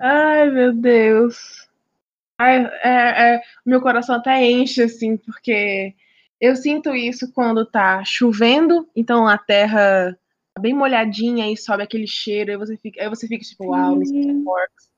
ai 0.00 0.50
meu 0.50 0.72
Deus. 0.72 1.68
Ai, 2.38 2.64
é, 2.82 3.34
é, 3.34 3.42
meu 3.64 3.80
coração 3.80 4.16
até 4.16 4.42
enche, 4.42 4.82
assim, 4.82 5.16
porque 5.16 5.94
eu 6.40 6.56
sinto 6.56 6.94
isso 6.94 7.32
quando 7.32 7.64
tá 7.64 8.02
chovendo, 8.04 8.88
então 8.94 9.28
a 9.28 9.38
terra 9.38 10.18
tá 10.52 10.60
bem 10.60 10.74
molhadinha 10.74 11.50
e 11.50 11.56
sobe 11.56 11.82
aquele 11.82 12.06
cheiro, 12.06 12.50
aí 12.50 12.56
você 12.56 12.76
fica, 12.76 13.02
aí 13.02 13.08
você 13.08 13.28
fica 13.28 13.44
tipo, 13.44 13.66
uau, 13.66 14.00
forte. 14.44 14.94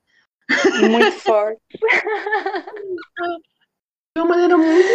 Muito 0.80 1.12
forte. 1.20 1.60
De 4.16 4.22
uma 4.22 4.28
maneira 4.30 4.56
muito 4.56 4.88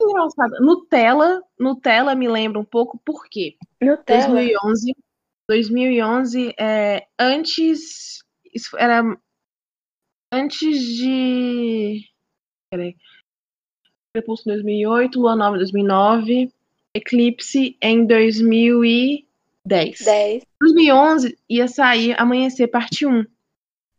engraçada. 0.00 0.58
Nutella, 0.60 1.42
Nutella 1.58 2.14
me 2.14 2.28
lembra 2.28 2.60
um 2.60 2.64
pouco 2.64 2.98
por 3.04 3.28
quê? 3.28 3.56
Nutella. 3.80 4.28
2011, 4.28 4.96
2011 5.48 6.54
é, 6.58 7.06
antes 7.18 8.22
isso 8.54 8.76
era 8.76 9.02
antes 10.32 10.80
de 10.80 12.04
peraí. 12.70 12.96
Crepúsculo 14.14 14.56
2008, 14.56 15.20
Lua 15.20 15.36
Nova 15.36 15.58
2009, 15.58 16.52
Eclipse 16.94 17.76
em 17.80 18.06
2010. 18.06 19.28
10. 19.64 20.00
10. 20.00 20.42
2011 20.60 21.38
ia 21.48 21.68
sair 21.68 22.18
Amanhecer 22.18 22.70
Parte 22.70 23.06
1. 23.06 23.24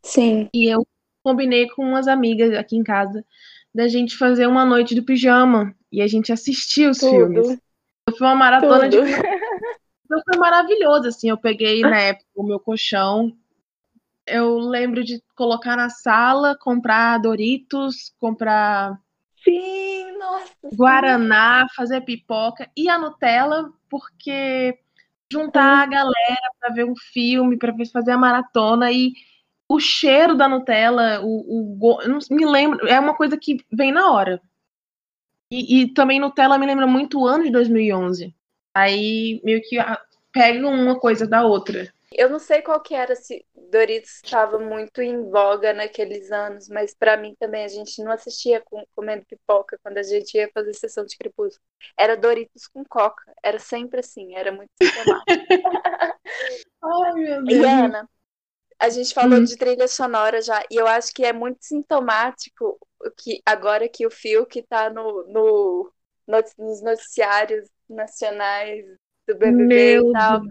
Sim. 0.02 0.50
E 0.54 0.66
eu 0.66 0.86
combinei 1.24 1.70
com 1.70 1.84
umas 1.84 2.08
amigas 2.08 2.54
aqui 2.56 2.76
em 2.76 2.84
casa 2.84 3.24
da 3.74 3.88
gente 3.88 4.18
fazer 4.18 4.48
uma 4.48 4.66
noite 4.66 4.96
do 4.96 5.04
pijama. 5.04 5.74
E 5.92 6.02
a 6.02 6.08
gente 6.08 6.32
assistiu 6.32 6.92
os 6.92 7.00
Tudo. 7.00 7.12
filmes. 7.12 7.60
Foi 8.18 8.28
uma 8.28 8.36
maratona 8.36 8.90
Tudo. 8.90 9.06
de 9.06 9.12
Então 10.06 10.22
foi 10.26 10.40
maravilhoso, 10.40 11.08
assim. 11.08 11.30
Eu 11.30 11.38
peguei 11.38 11.82
na 11.82 12.00
época 12.00 12.26
o 12.36 12.44
meu 12.44 12.60
colchão. 12.60 13.32
Eu 14.26 14.58
lembro 14.58 15.04
de 15.04 15.22
colocar 15.36 15.76
na 15.76 15.90
sala, 15.90 16.56
comprar 16.58 17.20
Doritos, 17.20 18.14
comprar 18.20 19.00
Sim, 19.44 20.18
nossa. 20.18 20.76
Guaraná, 20.76 21.66
fazer 21.76 22.02
pipoca 22.02 22.70
e 22.76 22.90
a 22.90 22.98
Nutella, 22.98 23.72
porque 23.90 24.78
juntar 25.32 25.84
a 25.84 25.86
galera 25.86 26.52
para 26.60 26.74
ver 26.74 26.86
um 26.86 26.96
filme, 26.96 27.58
para 27.58 27.74
fazer 27.92 28.12
a 28.12 28.18
maratona 28.18 28.92
e 28.92 29.14
o 29.70 29.80
cheiro 29.80 30.36
da 30.36 30.48
Nutella, 30.50 31.22
o, 31.24 31.78
o 31.80 32.00
não 32.08 32.20
me 32.32 32.46
lembro, 32.46 32.88
é 32.88 33.00
uma 33.00 33.16
coisa 33.16 33.38
que 33.38 33.58
vem 33.72 33.92
na 33.92 34.12
hora. 34.12 34.42
E, 35.52 35.82
e 35.82 35.94
também 35.94 36.20
Nutella 36.20 36.58
me 36.58 36.66
lembra 36.66 36.86
muito 36.88 37.20
o 37.20 37.28
ano 37.28 37.44
de 37.44 37.52
2011. 37.52 38.34
Aí 38.74 39.42
meio 39.44 39.62
que 39.62 39.78
pega 40.32 40.68
uma 40.68 41.00
coisa 41.00 41.28
da 41.28 41.44
outra. 41.44 41.92
Eu 42.12 42.28
não 42.30 42.40
sei 42.40 42.62
qual 42.64 42.82
que 42.82 42.96
era 42.96 43.16
se 43.16 43.46
Doritos 43.72 44.16
estava 44.24 44.58
muito 44.58 45.00
em 45.02 45.30
voga 45.30 45.74
naqueles 45.74 46.32
anos, 46.32 46.68
mas 46.68 46.94
pra 46.96 47.16
mim 47.16 47.36
também 47.40 47.64
a 47.64 47.68
gente 47.68 48.02
não 48.04 48.12
assistia 48.12 48.62
com- 48.62 48.84
comendo 48.96 49.26
pipoca 49.28 49.78
quando 49.84 50.00
a 50.00 50.04
gente 50.04 50.36
ia 50.36 50.50
fazer 50.52 50.74
sessão 50.74 51.06
de 51.06 51.16
crepúsculo. 51.16 51.64
Era 51.98 52.18
Doritos 52.18 52.68
com 52.68 52.84
coca, 52.84 53.24
era 53.44 53.60
sempre 53.60 54.00
assim, 54.00 54.36
era 54.36 54.52
muito 54.52 54.72
sintomático. 54.82 55.40
Ai, 56.84 57.14
meu 57.14 57.42
E 57.48 57.66
Ana, 57.66 58.10
a 58.80 58.90
gente 58.90 59.14
falou 59.14 59.40
Hum. 59.40 59.46
de 59.46 59.58
trilha 59.58 59.88
sonora 59.88 60.42
já, 60.42 60.64
e 60.72 60.76
eu 60.78 60.88
acho 60.88 61.14
que 61.14 61.26
é 61.26 61.34
muito 61.34 61.60
sintomático 61.66 62.80
que 63.18 63.42
agora 63.46 63.88
que 63.90 64.06
o 64.06 64.12
Fiuk 64.12 64.62
tá 64.64 64.90
no, 64.90 65.24
no, 65.28 65.94
nos 66.58 66.82
noticiários 66.82 67.68
nacionais 67.90 68.86
do 69.28 69.36
BBB 69.38 69.98
Meu 69.98 70.02
e 70.02 70.12
tal. 70.12 70.42
Deus, 70.42 70.50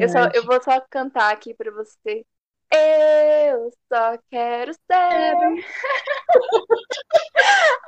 é 0.00 0.04
Eu, 0.04 0.08
só, 0.08 0.28
eu 0.34 0.44
vou 0.44 0.62
só 0.62 0.80
cantar 0.90 1.32
aqui 1.32 1.54
pra 1.54 1.70
você. 1.72 2.24
Eu 2.72 3.70
só 3.92 4.18
quero 4.30 4.72
ser. 4.74 5.36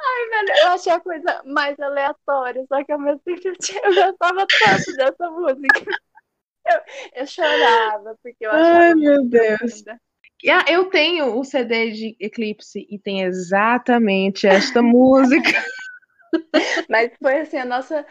Ai, 0.07 0.29
velho, 0.31 0.59
eu 0.62 0.68
achei 0.68 0.92
a 0.92 1.00
coisa 1.00 1.42
mais 1.44 1.79
aleatória, 1.81 2.64
só 2.68 2.85
que 2.85 2.92
ao 2.92 2.98
mesmo 2.98 3.20
tempo 3.20 3.40
eu, 3.48 3.57
tinha- 3.59 3.81
eu 3.85 3.94
gostava 3.94 4.46
tanto 4.59 4.92
dessa 4.96 5.31
música. 5.31 5.85
Eu, 6.70 6.80
eu 7.22 7.26
chorava, 7.26 8.16
porque 8.22 8.46
eu 8.46 8.50
achava 8.50 8.78
Ai, 8.78 8.94
meu 8.94 9.24
Deus. 9.24 9.61
linda. 9.76 10.00
Ah, 10.48 10.64
eu 10.70 10.87
tenho 10.87 11.38
o 11.38 11.44
CD 11.44 11.90
de 11.90 12.16
Eclipse 12.18 12.87
e 12.88 12.98
tem 12.98 13.22
exatamente 13.22 14.46
esta 14.46 14.80
música. 14.80 15.50
Mas 16.88 17.11
foi 17.20 17.40
assim, 17.40 17.59
a 17.59 17.64
nossa 17.64 18.06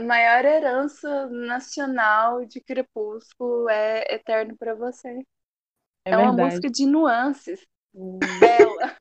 maior 0.00 0.44
herança 0.44 1.26
nacional 1.28 2.44
de 2.44 2.60
Crepúsculo 2.60 3.68
é 3.68 4.04
Eterno 4.14 4.56
pra 4.56 4.74
Você. 4.74 5.08
É, 6.06 6.12
É 6.12 6.16
uma 6.16 6.28
verdade. 6.28 6.48
música 6.48 6.70
de 6.70 6.86
nuances. 6.86 7.66
Bela. 8.40 8.96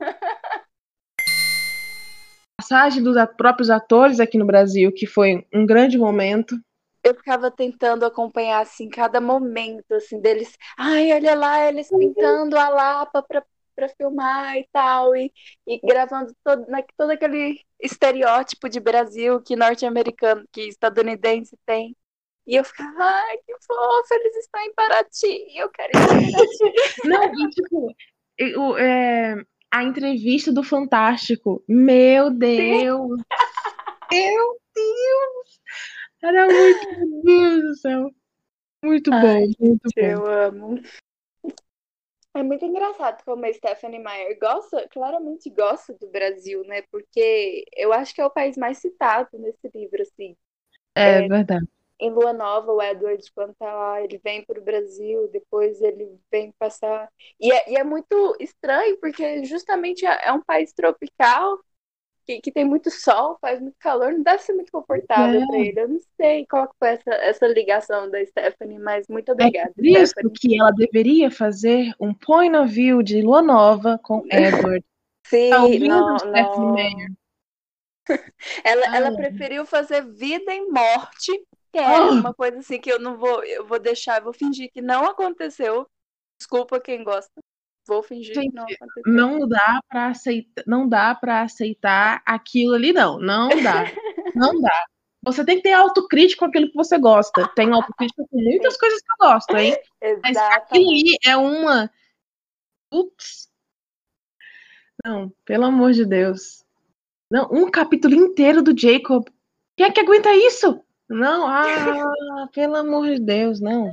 Passagem 2.60 3.04
dos 3.04 3.16
próprios 3.36 3.70
atores 3.70 4.20
aqui 4.20 4.38
no 4.38 4.46
Brasil, 4.46 4.92
que 4.94 5.08
foi 5.08 5.46
um 5.54 5.66
grande 5.66 5.98
momento. 5.98 6.56
Eu 7.04 7.16
ficava 7.16 7.52
tentando 7.52 8.06
acompanhar 8.06 8.62
assim 8.62 8.90
cada 8.90 9.20
momento 9.22 9.94
assim 9.94 10.20
deles. 10.20 10.56
Ai, 10.78 11.12
olha 11.14 11.36
lá, 11.36 11.68
eles 11.68 11.90
pintando 11.90 12.58
a 12.58 12.70
Lapa 12.70 13.22
para 13.24 13.44
para 13.76 13.90
filmar 13.90 14.56
e 14.56 14.68
tal 14.72 15.16
e, 15.16 15.34
e 15.66 15.80
gravando 15.80 16.32
todo, 16.44 16.64
na, 16.68 16.84
todo 16.96 17.10
aquele 17.10 17.60
estereótipo 17.80 18.70
de 18.70 18.80
Brasil 18.80 19.42
que 19.42 19.56
norte-americano, 19.56 20.46
que 20.52 20.62
estadunidense 20.68 21.58
tem. 21.66 21.96
E 22.46 22.56
eu 22.56 22.64
ficava, 22.64 23.04
ai, 23.04 23.38
que 23.38 23.54
fofo, 23.66 24.14
eles 24.14 24.36
estão 24.36 24.62
em 24.62 24.74
Paraty, 24.76 25.58
eu 25.58 25.70
quero 25.70 25.92
ir 25.92 26.02
em 26.02 26.06
Paraty. 26.06 26.74
Não, 27.04 27.24
e 27.34 27.50
tipo, 27.50 27.96
e 28.38 28.56
o- 28.58 28.78
é, 28.78 29.44
a 29.72 29.84
entrevista 29.84 30.52
do 30.52 30.62
Fantástico. 30.62 31.64
Meu 31.68 32.30
Deus! 32.30 33.22
Meu 34.12 34.60
Deus! 34.76 35.62
Era 36.24 36.46
muito, 36.46 37.00
meu 37.00 37.22
Deus 37.22 37.62
do 37.62 37.76
céu. 37.76 38.12
Muito 38.82 39.12
bom, 39.12 39.18
Ai, 39.18 39.48
muito 39.60 39.90
bom. 39.94 40.02
Eu 40.02 40.26
amo. 40.26 40.82
É 42.36 42.42
muito 42.42 42.66
engraçado 42.66 43.24
como 43.26 43.46
a 43.46 43.54
Stephanie 43.54 44.00
Meyer 44.00 44.40
gosta, 44.40 44.88
claramente 44.88 45.50
gosta 45.50 45.94
do 45.94 46.08
Brasil, 46.08 46.64
né? 46.64 46.82
Porque 46.90 47.66
eu 47.76 47.92
acho 47.92 48.16
que 48.16 48.22
é 48.22 48.26
o 48.26 48.32
país 48.32 48.58
mais 48.58 48.78
citado 48.78 49.38
nesse 49.38 49.70
livro, 49.76 50.02
assim. 50.02 50.36
É 50.96 51.28
verdade. 51.28 51.68
Em 52.00 52.10
Lua 52.10 52.34
Nova, 52.34 52.72
o 52.72 52.82
Edward, 52.82 53.24
quando 53.36 53.54
tá 53.56 53.74
lá, 53.74 54.02
ele 54.02 54.18
vem 54.18 54.44
pro 54.44 54.62
Brasil, 54.64 55.28
depois 55.28 55.80
ele 55.82 56.18
vem 56.32 56.52
passar. 56.58 57.08
E 57.40 57.52
é, 57.52 57.72
e 57.72 57.76
é 57.76 57.84
muito 57.84 58.36
estranho, 58.40 58.98
porque 59.00 59.44
justamente 59.44 60.06
é, 60.06 60.28
é 60.28 60.32
um 60.32 60.42
país 60.42 60.74
tropical, 60.74 61.60
que, 62.26 62.40
que 62.42 62.52
tem 62.52 62.64
muito 62.66 62.90
sol, 62.90 63.38
faz 63.42 63.60
muito 63.60 63.76
calor, 63.80 64.14
não 64.14 64.24
deve 64.24 64.42
ser 64.42 64.54
muito 64.54 64.72
confortável 64.72 65.42
É. 65.42 65.46
pra 65.46 65.58
ele. 65.60 65.80
Eu 65.80 65.88
não 65.90 66.00
sei 66.16 66.46
qual 66.46 66.70
foi 66.80 66.90
essa, 66.90 67.12
essa 67.16 67.48
ligação 67.48 68.10
da 68.10 68.26
Stephanie, 68.26 68.80
mas 68.80 69.08
muito 69.08 69.30
É 69.30 69.34
obrigada, 69.34 69.74
por 69.76 69.86
isso 69.86 70.08
Stephanie. 70.08 70.34
que 70.40 70.60
ela 70.60 70.72
deveria 70.72 71.30
fazer 71.30 71.94
um 72.00 72.14
point 72.14 72.56
of 72.56 72.72
view 72.74 73.04
de 73.04 73.22
Lua 73.22 73.42
Nova 73.42 74.00
com 74.04 74.24
Edward. 74.32 74.84
Sim, 75.28 75.50
Tá 75.50 75.60
não, 75.60 76.20
Stephanie 76.20 77.08
não. 77.08 77.16
Ela, 78.64 78.96
ela 78.98 79.10
Ah. 79.10 79.16
preferiu 79.16 79.66
fazer 79.66 80.06
vida 80.06 80.54
e 80.54 80.66
morte, 80.70 81.32
que 81.72 81.78
é 81.80 81.86
Ah. 81.86 82.10
uma 82.12 82.34
coisa 82.34 82.60
assim 82.60 82.80
que 82.80 82.92
eu 82.92 83.00
não 83.00 83.18
vou, 83.18 83.44
eu 83.46 83.66
vou 83.66 83.80
deixar, 83.80 84.20
eu 84.20 84.26
vou 84.26 84.34
fingir 84.34 84.70
que 84.72 84.82
não 84.82 85.06
aconteceu. 85.06 85.88
Desculpa 86.40 86.80
quem 86.80 87.04
gosta. 87.04 87.32
Vou 87.88 88.02
fingir 88.02 88.34
que 88.34 88.54
não 88.54 88.64
aconteceu. 88.64 89.04
Não 89.06 89.48
dá 89.48 89.82
para 89.90 90.08
aceitar, 90.08 90.64
não 90.66 90.88
dá 90.88 91.16
para 91.16 91.42
aceitar 91.42 92.22
aquilo 92.26 92.74
ali 92.74 92.94
não, 92.94 93.20
não 93.20 93.50
dá. 93.62 93.84
Não 94.36 94.60
dá. 94.60 94.86
Você 95.24 95.46
tem 95.46 95.58
que 95.58 95.62
ter 95.62 95.74
autocrítica 95.74 96.40
com 96.40 96.46
aquilo 96.46 96.68
que 96.68 96.76
você 96.76 96.98
gosta. 96.98 97.48
Tenho 97.56 97.76
autocrítica 97.76 98.26
com 98.28 98.42
muitas 98.42 98.76
coisas 98.76 99.00
que 99.00 99.06
eu 99.12 99.30
gosto, 99.30 99.56
hein? 99.56 99.78
Mas 100.24 100.36
aquilo 100.36 100.90
ali 100.90 101.16
é 101.24 101.38
uma 101.38 101.88
Ups. 102.92 103.50
Não, 105.04 105.32
pelo 105.44 105.66
amor 105.66 105.94
de 105.94 106.06
Deus. 106.06 106.64
Não, 107.30 107.48
um 107.52 107.70
capítulo 107.70 108.14
inteiro 108.14 108.62
do 108.62 108.80
Jacob. 108.80 109.28
Quem 109.76 109.88
é 109.88 109.92
que 109.92 110.00
aguenta 110.00 110.34
isso? 110.36 110.84
Não, 111.10 111.48
ah, 111.48 112.48
pelo 112.54 112.76
amor 112.76 113.08
de 113.08 113.20
Deus, 113.20 113.60
não. 113.60 113.92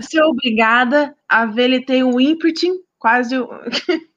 Ser 0.00 0.22
obrigada 0.22 1.16
a 1.28 1.46
ver 1.46 1.64
ele 1.64 1.84
ter 1.84 2.04
um 2.04 2.20
impeachment, 2.20 2.80
quase. 2.98 3.36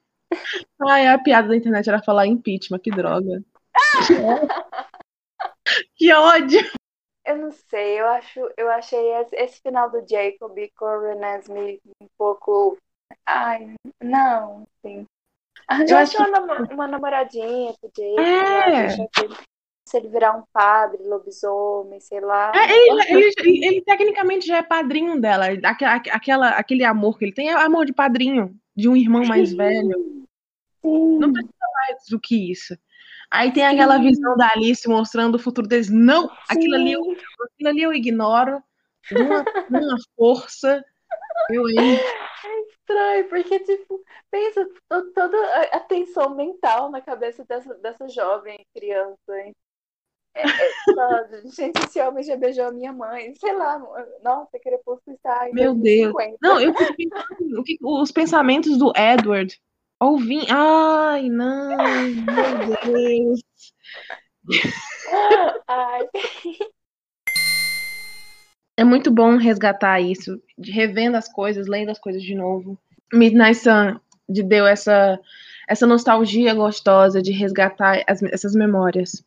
Ai, 0.88 1.08
a 1.08 1.18
piada 1.18 1.48
da 1.48 1.56
internet 1.56 1.88
era 1.88 2.02
falar 2.02 2.26
impeachment, 2.26 2.78
que 2.80 2.90
droga. 2.90 3.42
Que 5.94 6.12
ódio. 6.12 6.60
Eu 7.24 7.36
não 7.36 7.52
sei, 7.52 8.00
eu 8.00 8.08
acho, 8.08 8.40
eu 8.56 8.68
achei 8.70 8.98
esse, 9.34 9.60
final 9.60 9.90
do 9.90 10.04
Jacob 10.08 10.56
com 10.76 10.84
o 10.84 11.00
René 11.00 11.38
Smith 11.40 11.80
um 12.00 12.08
pouco. 12.18 12.76
Ai, 13.26 13.74
não, 14.02 14.66
assim. 14.78 15.06
Eu 15.88 15.96
acho 15.96 16.16
uma, 16.18 16.40
uma 16.72 16.88
namoradinha 16.88 17.72
pro 17.80 17.90
Jacob, 17.96 18.18
É. 18.18 18.88
se 19.90 19.96
ele 19.96 20.08
virar 20.08 20.36
um 20.36 20.42
padre, 20.52 21.02
lobisomem, 21.02 21.98
sei 22.00 22.20
lá. 22.20 22.52
É, 22.54 22.70
ele, 22.70 23.02
ele- 23.36 23.66
ele 23.66 23.82
tecnicamente 23.82 24.46
já 24.46 24.58
é 24.58 24.62
padrinho 24.62 25.20
dela. 25.20 25.46
Aquela, 25.64 25.94
aquela, 25.96 26.48
aquele 26.50 26.84
amor 26.84 27.18
que 27.18 27.24
ele 27.24 27.32
tem 27.32 27.48
é 27.50 27.52
amor 27.54 27.84
de 27.84 27.92
padrinho, 27.92 28.54
de 28.76 28.88
um 28.88 28.96
irmão 28.96 29.24
mais 29.24 29.52
velho. 29.52 30.26
Sim. 30.82 31.18
Não 31.18 31.32
precisa 31.32 31.54
mais 31.74 32.06
do 32.08 32.18
que 32.20 32.50
isso. 32.50 32.76
Aí 33.30 33.52
tem 33.52 33.66
aquela 33.66 33.98
visão 33.98 34.36
da 34.36 34.48
Alice 34.54 34.88
mostrando 34.88 35.34
o 35.36 35.38
futuro 35.38 35.68
deles. 35.68 35.88
Não, 35.90 36.30
aquilo 36.48 36.74
ali, 36.74 36.92
eu- 36.92 37.02
aquilo 37.02 37.68
ali 37.68 37.82
eu 37.82 37.92
ignoro. 37.92 38.62
Numa, 39.10 39.44
numa 39.70 39.96
força. 40.16 40.84
Eu, 41.50 41.68
hein? 41.68 41.98
estranho, 42.68 43.28
porque, 43.28 43.58
tipo, 43.60 44.02
pensa 44.30 44.64
to- 44.88 45.12
toda 45.12 45.36
a 45.72 45.76
a 45.76 45.80
tensão 45.80 46.34
mental 46.34 46.90
na 46.90 47.00
cabeça 47.00 47.44
dessa, 47.44 47.74
dessa 47.76 48.08
jovem 48.08 48.64
criança, 48.74 49.40
hein? 49.40 49.54
É, 50.34 50.42
é, 50.42 51.42
gente, 51.50 51.78
esse 51.84 52.00
homem 52.00 52.22
já 52.22 52.36
beijou 52.36 52.66
a 52.66 52.72
minha 52.72 52.92
mãe, 52.92 53.34
sei 53.34 53.52
lá, 53.54 53.82
nossa, 54.22 54.58
Crepúsculo 54.58 55.16
está 55.16 55.48
em 55.48 55.54
Meu 55.54 55.74
Deus. 55.74 56.12
2050. 56.12 56.38
Não, 56.40 56.60
eu 56.60 56.74
fico 56.74 56.94
pensando 56.96 58.00
os 58.00 58.12
pensamentos 58.12 58.78
do 58.78 58.92
Edward. 58.96 59.60
Ouvi. 60.00 60.46
Ai, 60.48 61.28
não, 61.28 61.76
meu 61.76 62.76
Deus. 62.84 63.42
Ai, 65.68 66.08
É 68.78 68.84
muito 68.84 69.10
bom 69.10 69.36
resgatar 69.36 70.00
isso, 70.00 70.40
revendo 70.58 71.16
as 71.16 71.30
coisas, 71.30 71.66
lendo 71.66 71.90
as 71.90 71.98
coisas 71.98 72.22
de 72.22 72.34
novo. 72.34 72.78
Midnight 73.12 73.58
Sun 73.58 74.00
de 74.28 74.42
deu 74.42 74.66
essa 74.66 75.20
essa 75.68 75.86
nostalgia 75.86 76.52
gostosa 76.52 77.22
de 77.22 77.30
resgatar 77.30 78.02
as, 78.08 78.22
essas 78.24 78.54
memórias. 78.54 79.24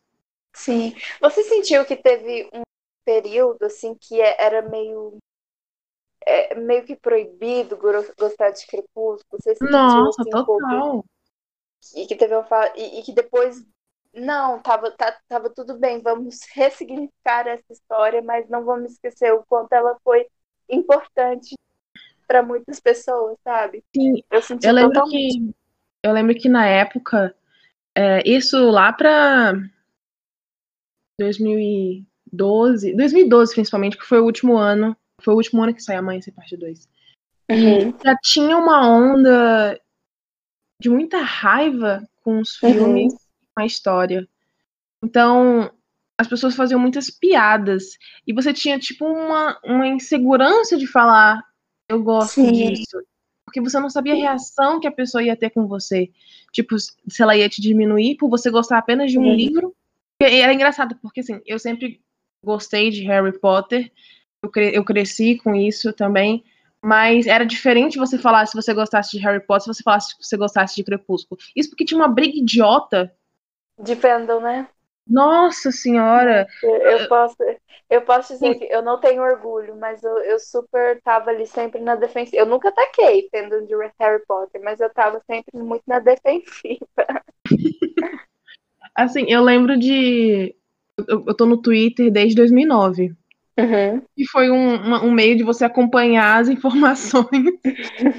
Sim. 0.54 0.94
Você 1.20 1.42
sentiu 1.42 1.84
que 1.84 1.96
teve 1.96 2.48
um 2.52 2.62
período 3.04 3.64
assim 3.64 3.94
que 3.94 4.20
é, 4.20 4.42
era 4.42 4.62
meio 4.62 5.18
é, 6.26 6.54
meio 6.54 6.84
que 6.84 6.96
proibido 6.96 7.76
gostar 7.76 8.50
de 8.50 8.66
Crepúsculo? 8.66 9.42
Você 9.42 9.54
sentiu, 9.54 9.70
Nossa, 9.70 10.22
assim, 10.22 10.30
total. 10.30 10.98
Um 10.98 11.02
e 11.94 12.06
que 12.06 12.16
teve 12.16 12.34
uma 12.34 12.46
e, 12.76 13.00
e, 13.00 13.02
que 13.02 13.12
depois 13.12 13.64
não, 14.14 14.60
tava, 14.60 14.90
tá, 14.92 15.18
tava 15.28 15.50
tudo 15.50 15.76
bem, 15.76 16.00
vamos 16.00 16.40
ressignificar 16.54 17.46
essa 17.46 17.72
história, 17.72 18.22
mas 18.22 18.48
não 18.48 18.64
vamos 18.64 18.92
esquecer 18.92 19.32
o 19.32 19.44
quanto 19.44 19.72
ela 19.72 19.96
foi 20.02 20.26
importante 20.68 21.54
para 22.26 22.42
muitas 22.42 22.80
pessoas, 22.80 23.36
sabe? 23.42 23.84
Sim, 23.94 24.22
eu, 24.30 24.40
eu 24.62 24.72
lembro 24.72 24.92
totalmente. 24.92 25.38
que 25.38 25.54
eu 26.02 26.12
lembro 26.12 26.34
que 26.34 26.48
na 26.48 26.66
época, 26.66 27.34
é, 27.94 28.22
isso 28.28 28.70
lá 28.70 28.92
para 28.92 29.54
2012, 31.18 32.94
2012 32.94 33.54
principalmente, 33.54 33.96
que 33.96 34.04
foi 34.04 34.20
o 34.20 34.24
último 34.24 34.56
ano, 34.56 34.96
foi 35.20 35.34
o 35.34 35.36
último 35.36 35.62
ano 35.62 35.74
que 35.74 35.82
saiu 35.82 36.00
Amanhecer 36.00 36.34
Parte 36.34 36.56
2. 36.56 36.88
Uhum. 37.50 37.94
Já 38.04 38.16
tinha 38.22 38.56
uma 38.56 38.86
onda 38.88 39.78
de 40.80 40.88
muita 40.88 41.18
raiva 41.18 42.06
com 42.22 42.40
os 42.40 42.60
uhum. 42.62 42.72
filmes, 42.72 43.12
uhum. 43.12 43.18
com 43.54 43.62
a 43.62 43.66
história. 43.66 44.28
Então, 45.04 45.70
as 46.18 46.26
pessoas 46.26 46.56
faziam 46.56 46.80
muitas 46.80 47.10
piadas. 47.10 47.98
E 48.26 48.32
você 48.32 48.52
tinha, 48.52 48.78
tipo, 48.78 49.04
uma, 49.04 49.58
uma 49.64 49.86
insegurança 49.86 50.76
de 50.76 50.86
falar, 50.86 51.42
eu 51.88 52.02
gosto 52.02 52.40
Sim. 52.40 52.52
disso 52.52 52.98
porque 53.54 53.60
você 53.60 53.78
não 53.78 53.88
sabia 53.88 54.14
a 54.14 54.16
reação 54.16 54.80
que 54.80 54.88
a 54.88 54.92
pessoa 54.92 55.22
ia 55.22 55.36
ter 55.36 55.50
com 55.50 55.68
você. 55.68 56.10
Tipo, 56.52 56.76
se 56.76 57.22
ela 57.22 57.36
ia 57.36 57.48
te 57.48 57.62
diminuir 57.62 58.16
por 58.16 58.28
você 58.28 58.50
gostar 58.50 58.78
apenas 58.78 59.12
de 59.12 59.18
um 59.18 59.22
uhum. 59.22 59.34
livro. 59.34 59.76
E 60.20 60.40
era 60.40 60.52
engraçado, 60.52 60.96
porque 61.02 61.20
assim, 61.20 61.40
eu 61.44 61.58
sempre 61.58 62.00
gostei 62.42 62.90
de 62.90 63.04
Harry 63.04 63.38
Potter, 63.38 63.90
eu, 64.42 64.50
cre 64.50 64.74
eu 64.74 64.84
cresci 64.84 65.36
com 65.36 65.54
isso 65.54 65.92
também, 65.92 66.44
mas 66.80 67.26
era 67.26 67.44
diferente 67.44 67.98
você 67.98 68.18
falar 68.18 68.46
se 68.46 68.54
você 68.54 68.74
gostasse 68.74 69.16
de 69.16 69.24
Harry 69.24 69.40
Potter, 69.40 69.62
se 69.62 69.74
você 69.74 69.82
falasse 69.82 70.10
se 70.10 70.16
você 70.20 70.36
gostasse 70.36 70.76
de 70.76 70.84
Crepúsculo. 70.84 71.40
Isso 71.56 71.70
porque 71.70 71.84
tinha 71.84 71.98
uma 71.98 72.08
briga 72.08 72.36
idiota. 72.36 73.12
De 73.78 73.96
fandom, 73.96 74.40
né? 74.40 74.68
Nossa 75.06 75.70
senhora! 75.70 76.46
Eu, 76.62 76.76
eu, 76.76 77.08
posso, 77.08 77.36
eu 77.90 78.02
posso 78.02 78.32
dizer 78.34 78.54
que 78.54 78.64
eu 78.64 78.82
não 78.82 78.98
tenho 78.98 79.22
orgulho, 79.22 79.76
mas 79.76 80.02
eu, 80.02 80.18
eu 80.18 80.38
super 80.38 81.00
tava 81.02 81.30
ali 81.30 81.46
sempre 81.46 81.80
na 81.80 81.94
defensiva. 81.94 82.36
Eu 82.36 82.46
nunca 82.46 82.72
taquei 82.72 83.28
tendo 83.30 83.66
de 83.66 83.74
Harry 83.98 84.24
Potter, 84.26 84.62
mas 84.62 84.80
eu 84.80 84.88
tava 84.90 85.20
sempre 85.26 85.58
muito 85.58 85.82
na 85.86 85.98
defensiva. 85.98 86.86
assim, 88.94 89.26
eu 89.28 89.42
lembro 89.42 89.78
de. 89.78 90.54
Eu, 91.08 91.24
eu 91.26 91.34
tô 91.34 91.46
no 91.46 91.60
Twitter 91.60 92.10
desde 92.10 92.36
2009. 92.36 93.14
Uhum. 93.56 94.02
E 94.16 94.28
foi 94.28 94.50
um, 94.50 94.74
uma, 94.76 95.04
um 95.04 95.12
meio 95.12 95.36
de 95.36 95.44
você 95.44 95.64
acompanhar 95.64 96.40
as 96.40 96.48
informações, 96.48 97.28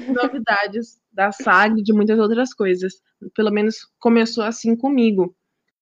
novidades 0.08 0.98
da 1.12 1.30
saga 1.30 1.78
e 1.78 1.82
de 1.82 1.92
muitas 1.92 2.18
outras 2.18 2.54
coisas. 2.54 2.94
Pelo 3.34 3.50
menos 3.50 3.88
começou 3.98 4.44
assim 4.44 4.76
comigo. 4.76 5.34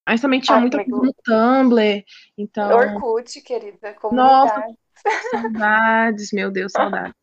Mas 0.07 0.21
também 0.21 0.41
tinha 0.41 0.57
Ai, 0.57 0.61
muita 0.61 0.85
coisa 0.85 1.07
no 1.07 1.15
Tumblr, 1.25 2.05
então... 2.37 2.77
Orkut, 2.77 3.41
querida, 3.41 3.95
comunidade. 3.95 4.53
Nossa, 4.53 5.31
saudades, 5.31 6.31
meu 6.31 6.51
Deus, 6.51 6.73
saudades. 6.73 7.15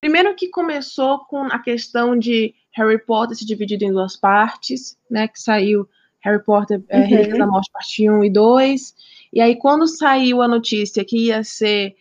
Primeiro 0.00 0.34
que 0.34 0.48
começou 0.48 1.20
com 1.26 1.42
a 1.44 1.58
questão 1.60 2.18
de 2.18 2.54
Harry 2.72 2.98
Potter 2.98 3.36
se 3.36 3.46
dividido 3.46 3.84
em 3.84 3.92
duas 3.92 4.16
partes, 4.16 4.98
né, 5.08 5.28
que 5.28 5.40
saiu 5.40 5.88
Harry 6.22 6.42
Potter 6.44 6.82
é, 6.88 6.98
uhum. 6.98 7.06
Relíquias 7.06 7.38
da 7.38 7.46
Morte, 7.46 7.70
parte 7.72 8.10
1 8.10 8.24
e 8.24 8.30
2, 8.30 8.94
e 9.32 9.40
aí 9.40 9.56
quando 9.56 9.86
saiu 9.86 10.42
a 10.42 10.48
notícia 10.48 11.04
que 11.04 11.26
ia 11.26 11.42
ser 11.44 11.96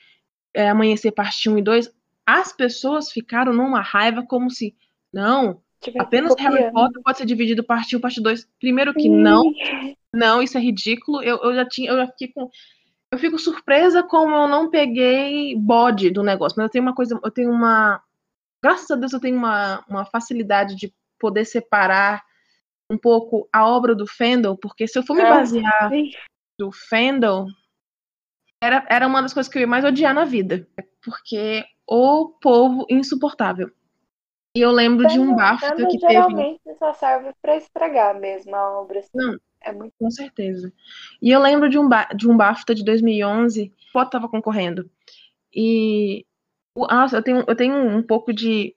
é, 0.54 0.70
Amanhecer, 0.70 1.12
parte 1.12 1.50
1 1.50 1.58
e 1.58 1.62
2, 1.62 1.92
as 2.26 2.52
pessoas 2.52 3.12
ficaram 3.12 3.54
numa 3.54 3.82
raiva 3.82 4.24
como 4.24 4.50
se, 4.50 4.76
não, 5.12 5.62
Apenas 5.98 6.36
Harry 6.38 6.72
Potter 6.72 7.02
pode 7.02 7.18
ser 7.18 7.26
dividido 7.26 7.64
parte 7.64 7.96
1 7.96 8.00
parte 8.02 8.22
2. 8.22 8.48
Primeiro 8.60 8.94
que 8.94 9.08
não. 9.08 9.44
Não, 10.14 10.42
isso 10.42 10.58
é 10.58 10.62
ridículo. 10.62 11.24
Eu, 11.24 11.38
eu 11.38 11.56
já 11.56 11.66
tinha. 11.66 11.90
Eu 11.92 11.98
já 11.98 12.08
fiquei 12.08 12.28
com. 12.28 12.50
Eu 13.12 13.18
fico 13.18 13.40
surpresa 13.40 14.04
como 14.04 14.36
eu 14.36 14.48
não 14.48 14.70
peguei 14.70 15.56
bode 15.56 16.12
do 16.12 16.22
negócio. 16.22 16.56
Mas 16.58 16.66
eu 16.66 16.70
tenho 16.70 16.84
uma 16.84 16.94
coisa. 16.94 17.20
Eu 17.24 17.32
tenho 17.32 17.52
uma. 17.52 18.02
Graças 18.62 18.92
a 18.92 18.96
Deus 18.96 19.14
eu 19.14 19.22
tenho 19.22 19.38
uma, 19.38 19.84
uma 19.88 20.04
facilidade 20.04 20.76
de 20.76 20.94
poder 21.18 21.46
separar 21.46 22.24
um 22.90 22.98
pouco 22.98 23.48
a 23.54 23.68
obra 23.68 23.94
do 23.94 24.08
Fendel, 24.08 24.58
porque 24.58 24.88
se 24.88 24.98
eu 24.98 25.04
for 25.04 25.16
me 25.16 25.22
ah, 25.22 25.30
basear 25.30 25.92
do 26.58 26.72
Fendel, 26.72 27.46
era, 28.62 28.86
era 28.90 29.08
uma 29.08 29.22
das 29.22 29.34
coisas 29.34 29.52
que 29.52 29.58
eu 29.58 29.62
ia 29.62 29.68
mais 29.68 29.86
odiar 29.86 30.14
na 30.14 30.26
vida. 30.26 30.68
Porque 31.02 31.64
o 31.88 32.30
povo 32.42 32.86
insuportável. 32.90 33.72
E 34.56 34.62
eu 34.62 34.72
lembro 34.72 35.08
de 35.08 35.20
um 35.20 35.36
BAFTA 35.36 35.76
que 35.76 36.00
teve. 36.00 36.14
Geralmente 36.14 36.62
só 36.78 36.94
serve 36.94 37.32
para 37.42 37.56
estragar 37.56 38.20
mesmo 38.20 38.56
a 38.56 38.82
obra. 38.82 39.00
Assim. 39.00 39.10
Não, 39.14 39.38
é 39.62 39.72
muito. 39.72 39.94
Com 39.98 40.10
certeza. 40.10 40.74
E 41.22 41.30
eu 41.32 41.40
lembro 41.40 41.70
de 41.70 41.78
um, 41.78 41.88
de 42.16 42.30
um 42.30 42.36
BAFTA 42.36 42.74
de 42.74 42.84
2011, 42.84 43.72
o 43.90 43.94
Potter 43.94 44.08
estava 44.08 44.28
concorrendo. 44.28 44.90
E. 45.54 46.26
Nossa, 46.76 47.18
eu 47.18 47.24
tenho, 47.24 47.44
eu 47.48 47.56
tenho 47.56 47.76
um 47.76 48.02
pouco 48.02 48.34
de 48.34 48.76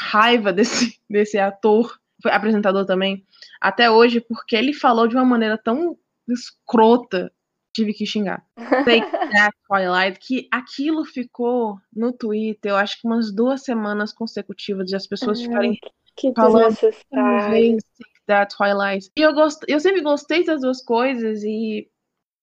raiva 0.00 0.52
desse, 0.52 1.00
desse 1.08 1.38
ator, 1.38 1.98
apresentador 2.30 2.84
também, 2.84 3.24
até 3.60 3.90
hoje, 3.90 4.20
porque 4.20 4.56
ele 4.56 4.72
falou 4.72 5.06
de 5.06 5.14
uma 5.14 5.24
maneira 5.24 5.58
tão 5.58 5.96
escrota 6.28 7.32
tive 7.72 7.94
que 7.94 8.06
xingar. 8.06 8.44
Take 8.56 9.10
That 9.10 9.56
Twilight, 9.66 10.18
que 10.20 10.48
aquilo 10.50 11.04
ficou 11.04 11.78
no 11.94 12.12
Twitter, 12.12 12.72
eu 12.72 12.76
acho 12.76 13.00
que 13.00 13.06
umas 13.06 13.32
duas 13.34 13.64
semanas 13.64 14.12
consecutivas 14.12 14.86
de 14.86 14.94
as 14.94 15.06
pessoas 15.06 15.40
ficarem 15.40 15.78
que 16.14 16.32
falando 16.34 16.76
Take 16.76 17.78
That 18.26 18.54
Twilight. 18.54 19.10
E 19.16 19.22
eu, 19.22 19.32
gost... 19.32 19.62
eu 19.66 19.80
sempre 19.80 20.02
gostei 20.02 20.44
das 20.44 20.60
duas 20.60 20.82
coisas 20.84 21.42
e 21.42 21.88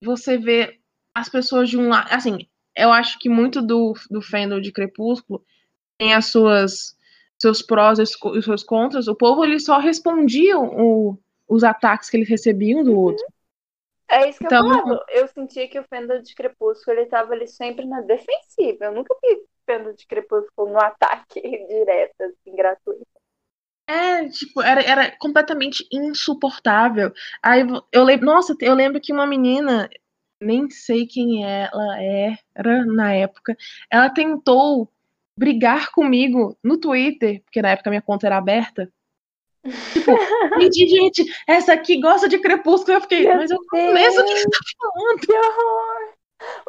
você 0.03 0.37
vê 0.37 0.79
as 1.13 1.29
pessoas 1.29 1.69
de 1.69 1.77
um 1.77 1.89
lado, 1.89 2.07
assim, 2.11 2.47
eu 2.75 2.91
acho 2.91 3.19
que 3.19 3.29
muito 3.29 3.61
do, 3.61 3.93
do 4.09 4.21
fandom 4.21 4.59
de 4.59 4.71
Crepúsculo 4.71 5.43
tem 5.97 6.13
as 6.13 6.27
suas 6.27 6.97
seus 7.39 7.61
prós 7.61 7.99
e 7.99 8.05
seus 8.05 8.63
contras. 8.63 9.07
O 9.07 9.15
povo 9.15 9.43
ele 9.43 9.59
só 9.59 9.79
respondia 9.79 10.59
o, 10.59 11.17
os 11.47 11.63
ataques 11.63 12.09
que 12.09 12.17
eles 12.17 12.29
recebiam 12.29 12.83
do 12.83 12.91
uhum. 12.91 12.99
outro. 12.99 13.25
É 14.09 14.27
isso 14.27 14.39
que 14.39 14.45
então, 14.45 14.67
eu 14.67 14.73
falava. 14.73 15.05
Eu 15.09 15.27
sentia 15.27 15.67
que 15.67 15.79
o 15.79 15.83
Fenda 15.83 16.19
de 16.21 16.33
Crepúsculo 16.35 16.97
ele 16.97 17.05
tava 17.05 17.33
ali 17.33 17.47
sempre 17.47 17.85
na 17.85 18.01
defensiva. 18.01 18.85
Eu 18.85 18.91
nunca 18.91 19.15
vi 19.21 19.45
Fenda 19.65 19.93
de 19.93 20.05
Crepúsculo 20.07 20.73
no 20.73 20.79
ataque 20.79 21.39
direto, 21.67 22.21
assim, 22.21 22.55
gratuito. 22.55 23.05
É, 23.87 24.27
tipo, 24.29 24.61
era, 24.61 24.81
era 24.81 25.17
completamente 25.17 25.87
insuportável. 25.91 27.11
Aí 27.41 27.63
eu 27.91 28.03
lembro, 28.03 28.25
nossa, 28.25 28.55
eu 28.61 28.75
lembro 28.75 29.01
que 29.01 29.11
uma 29.11 29.25
menina, 29.25 29.89
nem 30.39 30.69
sei 30.69 31.07
quem 31.07 31.43
ela 31.43 32.01
era 32.01 32.85
na 32.85 33.13
época, 33.13 33.55
ela 33.91 34.09
tentou 34.09 34.91
brigar 35.39 35.89
comigo 35.91 36.57
no 36.61 36.77
Twitter, 36.77 37.41
porque 37.43 37.61
na 37.61 37.69
época 37.69 37.89
minha 37.89 38.01
conta 38.01 38.27
era 38.27 38.37
aberta, 38.37 38.91
Tipo, 39.93 40.11
gente, 40.61 40.87
gente, 40.87 41.35
essa 41.47 41.73
aqui 41.73 41.99
gosta 41.99 42.29
de 42.29 42.39
crepúsculo. 42.39 42.97
Eu 42.97 43.01
fiquei, 43.01 43.25
Meu 43.25 43.35
mas 43.35 43.51
eu 43.51 43.57
conheço 43.69 44.21
o 44.21 44.25
que 44.25 44.37
você 44.37 44.49
tá 44.49 44.59
falando. 44.79 45.19
Que 45.19 45.33
horror! 45.33 46.13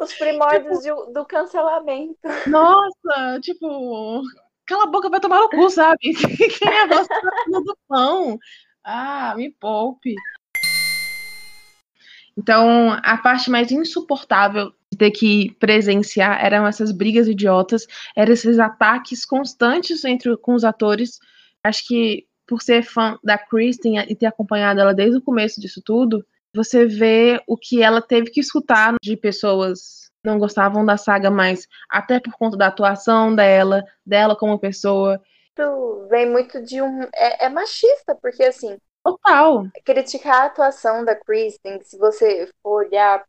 Os 0.01 0.13
primórdios 0.15 0.79
tipo, 0.79 1.05
de, 1.05 1.13
do 1.13 1.25
cancelamento. 1.25 2.19
Nossa, 2.47 3.39
tipo, 3.41 4.21
cala 4.65 4.83
a 4.83 4.87
boca, 4.87 5.09
vai 5.09 5.21
tomar 5.21 5.39
no 5.39 5.49
cu, 5.49 5.69
sabe? 5.69 6.11
Quem 6.59 6.67
é 6.67 6.87
você 6.87 7.13
do 7.47 7.77
pão? 7.87 8.37
Ah, 8.83 9.33
me 9.37 9.49
poupe. 9.49 10.15
Então, 12.37 12.91
a 13.01 13.17
parte 13.17 13.49
mais 13.49 13.71
insuportável 13.71 14.73
ter 14.97 15.11
que 15.11 15.55
presenciar 15.59 16.43
eram 16.43 16.67
essas 16.67 16.91
brigas 16.91 17.27
idiotas, 17.27 17.87
eram 18.15 18.33
esses 18.33 18.59
ataques 18.59 19.25
constantes 19.25 20.03
entre 20.03 20.35
com 20.37 20.53
os 20.53 20.63
atores. 20.63 21.19
Acho 21.63 21.87
que 21.87 22.27
por 22.47 22.61
ser 22.61 22.83
fã 22.83 23.17
da 23.23 23.37
Kristen 23.37 23.99
e 23.99 24.15
ter 24.15 24.25
acompanhado 24.25 24.79
ela 24.79 24.93
desde 24.93 25.17
o 25.17 25.21
começo 25.21 25.61
disso 25.61 25.81
tudo, 25.83 26.25
você 26.53 26.85
vê 26.85 27.41
o 27.47 27.55
que 27.55 27.81
ela 27.81 28.01
teve 28.01 28.29
que 28.29 28.41
escutar 28.41 28.95
de 29.01 29.15
pessoas 29.15 30.09
que 30.21 30.29
não 30.29 30.37
gostavam 30.37 30.85
da 30.85 30.97
saga 30.97 31.31
mais, 31.31 31.67
até 31.89 32.19
por 32.19 32.33
conta 32.33 32.57
da 32.57 32.67
atuação 32.67 33.33
dela, 33.33 33.83
dela 34.05 34.35
como 34.35 34.59
pessoa. 34.59 35.21
Isso 35.57 36.07
vem 36.09 36.29
muito 36.29 36.61
de 36.61 36.81
um. 36.81 37.03
É, 37.15 37.45
é 37.45 37.49
machista, 37.49 38.15
porque 38.21 38.43
assim. 38.43 38.77
Total. 39.03 39.65
Criticar 39.83 40.41
a 40.41 40.45
atuação 40.45 41.03
da 41.03 41.15
Kristen, 41.15 41.81
se 41.81 41.97
você 41.97 42.47
for 42.61 42.85
olhar 42.85 43.23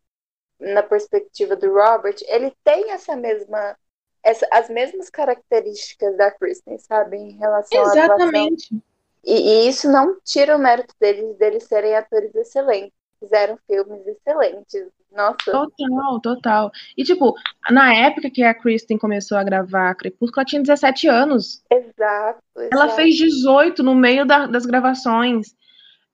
na 0.63 0.83
perspectiva 0.83 1.57
do 1.57 1.73
Robert, 1.73 2.17
ele 2.27 2.53
tem 2.65 2.91
essa 2.91 3.17
mesma 3.17 3.77
essa, 4.25 4.47
as 4.53 4.71
mesmas 4.71 5.11
características 5.11 6.17
da 6.17 6.31
Kristen, 6.31 6.79
sabe, 6.79 7.17
em 7.17 7.37
relação 7.37 7.83
Exatamente. 7.83 8.73
à 8.73 8.93
e, 9.25 9.35
e, 9.35 9.69
isso 9.69 9.91
não 9.91 10.17
tira 10.25 10.57
o 10.57 10.59
mérito 10.59 10.95
deles, 11.01 11.37
deles 11.37 11.65
serem 11.65 11.95
atores 11.95 12.35
excelentes. 12.35 12.93
Fizeram 13.21 13.57
filmes 13.69 14.05
excelentes. 14.07 14.89
Nossa. 15.13 15.37
Total, 15.45 16.21
total. 16.21 16.73
E, 16.97 17.05
tipo, 17.05 17.35
na 17.71 17.95
época 17.95 18.31
que 18.31 18.43
a 18.43 18.55
Kristen 18.55 18.99
começou 18.99 19.39
a 19.39 19.45
gravar 19.45 19.95
Crepúsculo, 19.95 20.41
ela 20.41 20.47
tinha 20.47 20.63
17 20.63 21.07
anos. 21.07 21.63
Exato. 21.71 22.43
exato. 22.57 22.69
Ela 22.73 22.89
fez 22.91 23.15
18 23.15 23.83
no 23.83 23.95
meio 23.95 24.27
da, 24.27 24.47
das 24.47 24.67
gravações. 24.67 25.55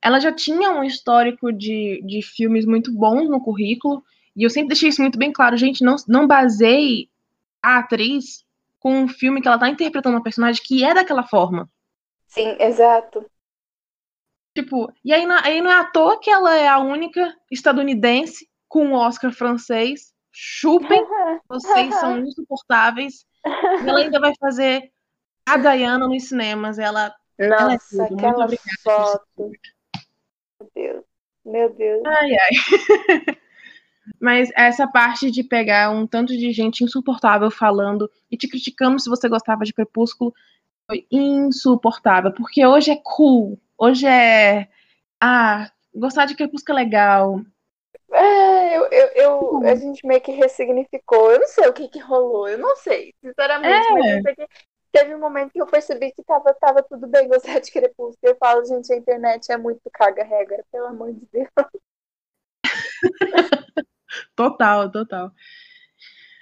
Ela 0.02 0.20
já 0.20 0.32
tinha 0.32 0.70
um 0.72 0.84
histórico 0.84 1.50
de, 1.52 2.02
de 2.04 2.20
filmes 2.22 2.66
muito 2.66 2.92
bons 2.92 3.28
no 3.30 3.40
currículo. 3.40 4.02
E 4.38 4.44
eu 4.44 4.51
sempre 4.51 4.68
deixei 4.68 4.88
isso 4.88 5.03
muito 5.03 5.18
bem 5.18 5.33
claro. 5.33 5.57
Gente, 5.57 5.83
não, 5.83 5.96
não 6.07 6.24
baseie 6.24 7.11
a 7.61 7.79
atriz 7.79 8.46
com 8.79 9.03
um 9.03 9.09
filme 9.09 9.42
que 9.42 9.48
ela 9.48 9.59
tá 9.59 9.68
interpretando 9.68 10.14
uma 10.14 10.22
personagem 10.22 10.62
que 10.64 10.85
é 10.85 10.94
daquela 10.94 11.24
forma. 11.24 11.68
Sim, 12.29 12.57
exato. 12.61 13.29
Tipo, 14.55 14.92
e 15.05 15.12
aí, 15.12 15.27
aí 15.42 15.61
não 15.61 15.72
é 15.72 15.81
à 15.81 15.85
toa 15.85 16.20
que 16.20 16.31
ela 16.31 16.55
é 16.55 16.68
a 16.68 16.79
única 16.79 17.37
estadunidense 17.51 18.48
com 18.68 18.87
um 18.87 18.92
Oscar 18.94 19.33
francês. 19.33 20.14
Chupem, 20.31 21.05
vocês 21.48 21.92
são 21.96 22.18
insuportáveis. 22.22 23.27
E 23.44 23.88
ela 23.88 23.98
ainda 23.98 24.20
vai 24.20 24.33
fazer 24.38 24.92
a 25.48 25.57
Diana 25.57 26.07
nos 26.07 26.29
cinemas. 26.29 26.79
Ela, 26.79 27.12
Nossa, 27.37 27.55
ela 27.55 27.74
é 27.74 27.79
tudo. 27.79 28.14
aquela 28.14 28.48
foto. 28.85 29.51
Meu 30.61 30.70
Deus. 30.77 31.05
Meu 31.44 31.74
Deus. 31.74 32.03
Ai, 32.07 32.31
ai. 32.31 33.38
Mas 34.21 34.51
essa 34.57 34.87
parte 34.87 35.31
de 35.31 35.42
pegar 35.42 35.90
um 35.90 36.07
tanto 36.07 36.37
de 36.37 36.53
gente 36.53 36.85
insuportável 36.85 37.51
falando 37.51 38.11
e 38.31 38.37
te 38.37 38.49
criticando 38.49 38.99
se 38.99 39.09
você 39.09 39.29
gostava 39.29 39.64
de 39.64 39.73
Crepúsculo 39.73 40.33
foi 40.87 41.07
insuportável, 41.11 42.33
porque 42.33 42.64
hoje 42.64 42.90
é 42.90 43.01
cool, 43.05 43.61
hoje 43.77 44.07
é 44.07 44.68
ah, 45.21 45.71
gostar 45.94 46.25
de 46.25 46.35
Crepúsculo 46.35 46.79
é 46.79 46.83
legal. 46.83 47.40
É, 48.11 48.77
eu, 48.79 48.85
eu, 48.87 49.09
eu 49.14 49.61
a 49.68 49.75
gente 49.75 50.07
meio 50.07 50.21
que 50.21 50.33
ressignificou. 50.33 51.31
Eu 51.31 51.40
não 51.40 51.49
sei 51.49 51.68
o 51.68 51.73
que, 51.73 51.88
que 51.88 51.99
rolou, 51.99 52.49
eu 52.49 52.59
não 52.59 52.77
sei, 52.77 53.12
sinceramente, 53.23 53.87
é. 53.87 53.92
mas 53.92 54.07
eu 54.07 54.23
sei 54.23 54.35
que 54.35 54.49
teve 54.90 55.14
um 55.14 55.21
momento 55.21 55.53
que 55.53 55.61
eu 55.61 55.66
percebi 55.66 56.11
que 56.12 56.23
tava, 56.23 56.55
tava 56.55 56.83
tudo 56.83 57.07
bem 57.07 57.29
gostar 57.29 57.59
de 57.61 57.71
Crepúsculo. 57.71 58.16
Eu 58.23 58.37
falo, 58.37 58.64
gente, 58.64 58.92
a 58.92 58.97
internet 58.97 59.53
é 59.53 59.57
muito 59.57 59.83
carga-regra, 59.92 60.64
pelo 60.73 60.87
amor 60.87 61.12
de 61.12 61.27
Deus. 61.31 61.49
total, 64.35 64.90
total. 64.90 65.33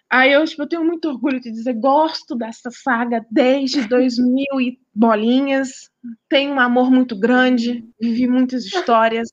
Aí 0.09 0.33
eu, 0.33 0.45
tipo, 0.45 0.63
eu 0.63 0.69
tenho 0.69 0.85
muito 0.85 1.09
orgulho 1.09 1.41
de 1.41 1.51
dizer, 1.51 1.75
gosto 1.75 2.37
dessa 2.37 2.71
saga 2.71 3.27
desde 3.31 3.87
2000 3.89 4.61
e 4.61 4.79
bolinhas, 4.95 5.91
tenho 6.29 6.53
um 6.53 6.61
amor 6.61 6.91
muito 6.91 7.19
grande, 7.19 7.85
vivi 8.01 8.27
muitas 8.27 8.65
histórias. 8.65 9.29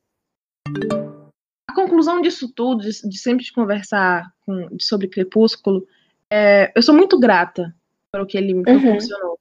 A 1.69 1.73
conclusão 1.75 2.21
disso 2.21 2.51
tudo, 2.53 2.81
de, 2.81 3.07
de 3.07 3.17
sempre 3.17 3.51
conversar 3.51 4.31
com, 4.45 4.67
sobre 4.79 5.07
Crepúsculo, 5.07 5.87
é, 6.29 6.71
eu 6.75 6.81
sou 6.81 6.95
muito 6.95 7.19
grata 7.19 7.73
pelo 8.11 8.25
que 8.25 8.37
ele 8.37 8.53
me 8.53 8.59
uhum. 8.59 8.81
proporcionou. 8.81 9.39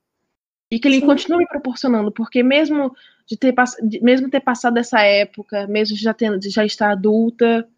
E 0.71 0.79
que 0.79 0.89
ele 0.89 1.01
Sim. 1.01 1.07
continua 1.07 1.39
me 1.39 1.47
proporcionando, 1.47 2.11
porque 2.11 2.43
mesmo 2.43 2.95
de 3.27 3.37
ter, 3.37 3.55
de, 3.83 4.01
mesmo 4.03 4.31
ter 4.31 4.41
passado 4.41 4.79
essa 4.79 5.01
época, 5.01 5.67
mesmo 5.67 5.97
já, 5.97 6.15
tendo, 6.15 6.39
de 6.39 6.51
já 6.51 6.65
estar 6.65 6.91
adulta, 6.91 7.69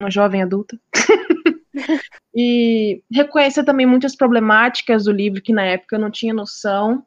uma 0.00 0.10
jovem 0.10 0.42
adulta, 0.42 0.78
e 2.34 3.02
reconhecer 3.10 3.64
também 3.64 3.86
muitas 3.86 4.14
problemáticas 4.14 5.04
do 5.04 5.12
livro 5.12 5.42
que 5.42 5.52
na 5.52 5.64
época 5.64 5.96
eu 5.96 6.00
não 6.00 6.10
tinha 6.10 6.34
noção. 6.34 7.04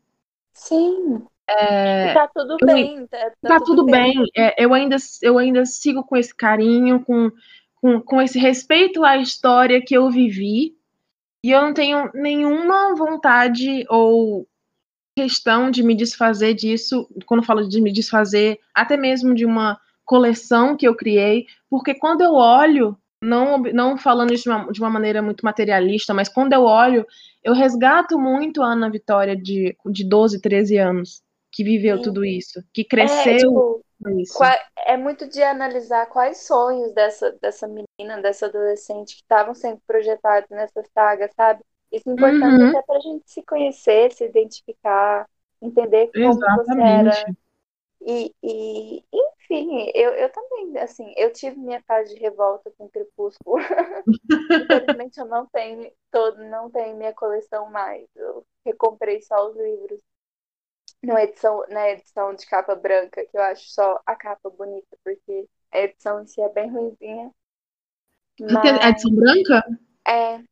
Sim. 0.53 1.23
É, 1.47 2.13
tá 2.13 2.29
tudo 2.33 2.57
eu, 2.59 2.67
bem. 2.67 3.07
Tá, 3.07 3.17
tá, 3.41 3.49
tá 3.49 3.59
tudo, 3.59 3.77
tudo, 3.77 3.85
bem. 3.85 4.15
bem. 4.15 4.25
É, 4.35 4.63
eu, 4.63 4.73
ainda, 4.73 4.97
eu 5.21 5.37
ainda 5.37 5.65
sigo 5.65 6.03
com 6.03 6.15
esse 6.15 6.35
carinho, 6.35 7.03
com, 7.03 7.31
com, 7.75 8.01
com 8.01 8.21
esse 8.21 8.37
respeito 8.37 9.03
à 9.03 9.17
história 9.17 9.81
que 9.81 9.95
eu 9.95 10.09
vivi. 10.09 10.75
E 11.43 11.51
eu 11.51 11.61
não 11.61 11.73
tenho 11.73 12.11
nenhuma 12.13 12.95
vontade 12.95 13.85
ou 13.89 14.47
questão 15.15 15.71
de 15.71 15.83
me 15.83 15.95
desfazer 15.95 16.53
disso, 16.53 17.09
quando 17.25 17.43
falo 17.43 17.67
de 17.67 17.81
me 17.81 17.91
desfazer, 17.91 18.59
até 18.73 18.95
mesmo 18.95 19.33
de 19.33 19.45
uma 19.45 19.79
coleção 20.09 20.75
que 20.75 20.87
eu 20.87 20.95
criei, 20.95 21.45
porque 21.69 21.93
quando 21.93 22.21
eu 22.21 22.33
olho 22.33 22.97
não, 23.21 23.59
não 23.59 23.95
falando 23.95 24.33
isso 24.33 24.45
de 24.45 24.49
uma, 24.49 24.71
de 24.71 24.79
uma 24.79 24.89
maneira 24.89 25.21
muito 25.21 25.45
materialista, 25.45 26.15
mas 26.15 26.27
quando 26.27 26.51
eu 26.53 26.63
olho, 26.63 27.05
eu 27.43 27.53
resgato 27.53 28.17
muito 28.17 28.63
a 28.63 28.71
Ana 28.71 28.89
Vitória 28.89 29.35
de, 29.35 29.77
de 29.85 30.09
12, 30.09 30.41
13 30.41 30.77
anos, 30.77 31.21
que 31.51 31.63
viveu 31.63 31.97
Sim. 31.97 32.01
tudo 32.01 32.25
isso, 32.25 32.59
que 32.73 32.83
cresceu 32.83 33.33
é, 33.33 33.37
tipo, 33.37 33.85
isso. 34.19 34.39
É 34.83 34.97
muito 34.97 35.29
de 35.29 35.43
analisar 35.43 36.07
quais 36.07 36.47
sonhos 36.47 36.91
dessa, 36.91 37.31
dessa 37.39 37.67
menina, 37.67 38.19
dessa 38.19 38.47
adolescente 38.47 39.15
que 39.15 39.21
estavam 39.21 39.53
sendo 39.53 39.79
projetados 39.85 40.49
nessa 40.49 40.81
saga, 40.91 41.29
sabe? 41.35 41.61
Isso 41.91 42.09
é 42.09 42.13
importante 42.13 42.63
uhum. 42.63 42.69
até 42.69 42.81
pra 42.81 42.99
gente 42.99 43.29
se 43.29 43.43
conhecer, 43.43 44.11
se 44.11 44.25
identificar, 44.25 45.27
entender 45.61 46.09
como 46.11 46.29
Exatamente. 46.29 46.65
você 46.65 46.81
era. 46.81 47.35
E, 48.01 48.33
e, 48.41 49.03
enfim, 49.13 49.91
eu, 49.93 50.11
eu 50.11 50.31
também, 50.31 50.77
assim, 50.79 51.13
eu 51.17 51.33
tive 51.33 51.57
minha 51.57 51.81
fase 51.83 52.13
de 52.13 52.21
revolta 52.21 52.71
com 52.77 52.89
Crepúsculo. 52.89 53.57
Infelizmente 54.51 55.19
eu 55.19 55.25
não 55.25 55.45
tenho 55.47 55.91
todo, 56.11 56.43
não 56.45 56.69
tenho 56.69 56.97
minha 56.97 57.13
coleção 57.13 57.69
mais. 57.69 58.07
Eu 58.15 58.45
recomprei 58.65 59.21
só 59.21 59.49
os 59.49 59.57
livros 59.57 59.99
na 61.03 61.23
edição, 61.23 61.65
na 61.69 61.89
edição 61.89 62.33
de 62.33 62.45
capa 62.45 62.75
branca, 62.75 63.25
que 63.25 63.37
eu 63.37 63.41
acho 63.41 63.69
só 63.69 64.01
a 64.05 64.15
capa 64.15 64.49
bonita, 64.49 64.97
porque 65.03 65.47
a 65.71 65.79
edição 65.79 66.21
em 66.21 66.27
si 66.27 66.41
é 66.41 66.49
bem 66.49 66.69
ruimzinha. 66.69 67.31
Mas... 68.39 68.83
A 68.83 68.89
edição 68.89 69.15
branca? 69.15 69.63
É. 70.07 70.43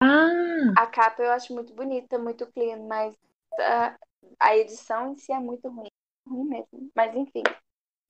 Ah. 0.00 0.72
A 0.76 0.86
capa 0.86 1.22
eu 1.22 1.30
acho 1.30 1.54
muito 1.54 1.72
bonita, 1.72 2.18
muito 2.18 2.46
clean, 2.52 2.86
mas 2.86 3.14
a, 3.58 3.96
a 4.40 4.56
edição 4.56 5.12
em 5.12 5.16
si 5.16 5.32
é 5.32 5.38
muito 5.38 5.68
ruim. 5.68 5.90
Ruim 6.26 6.44
mesmo. 6.44 6.90
Mas 6.94 7.14
enfim. 7.14 7.42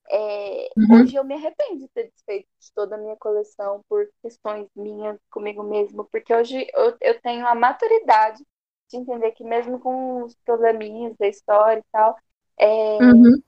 É, 0.09 0.69
uhum. 0.77 1.01
Hoje 1.01 1.15
eu 1.15 1.23
me 1.23 1.35
arrependo 1.35 1.79
de 1.79 1.87
ter 1.89 2.09
desfeito 2.09 2.47
de 2.59 2.71
toda 2.73 2.95
a 2.95 2.97
minha 2.97 3.17
coleção 3.17 3.81
por 3.89 4.09
questões 4.21 4.67
minhas 4.75 5.19
comigo 5.29 5.63
mesmo, 5.63 6.05
porque 6.05 6.33
hoje 6.33 6.65
eu, 6.73 6.95
eu 7.01 7.21
tenho 7.21 7.45
a 7.45 7.53
maturidade 7.53 8.41
de 8.89 8.97
entender 8.97 9.31
que 9.33 9.43
mesmo 9.43 9.79
com 9.79 10.23
os 10.23 10.33
probleminhas 10.45 11.13
da 11.17 11.27
história 11.27 11.79
e 11.79 11.91
tal, 11.91 12.15
é, 12.57 12.97
uhum. 13.03 13.41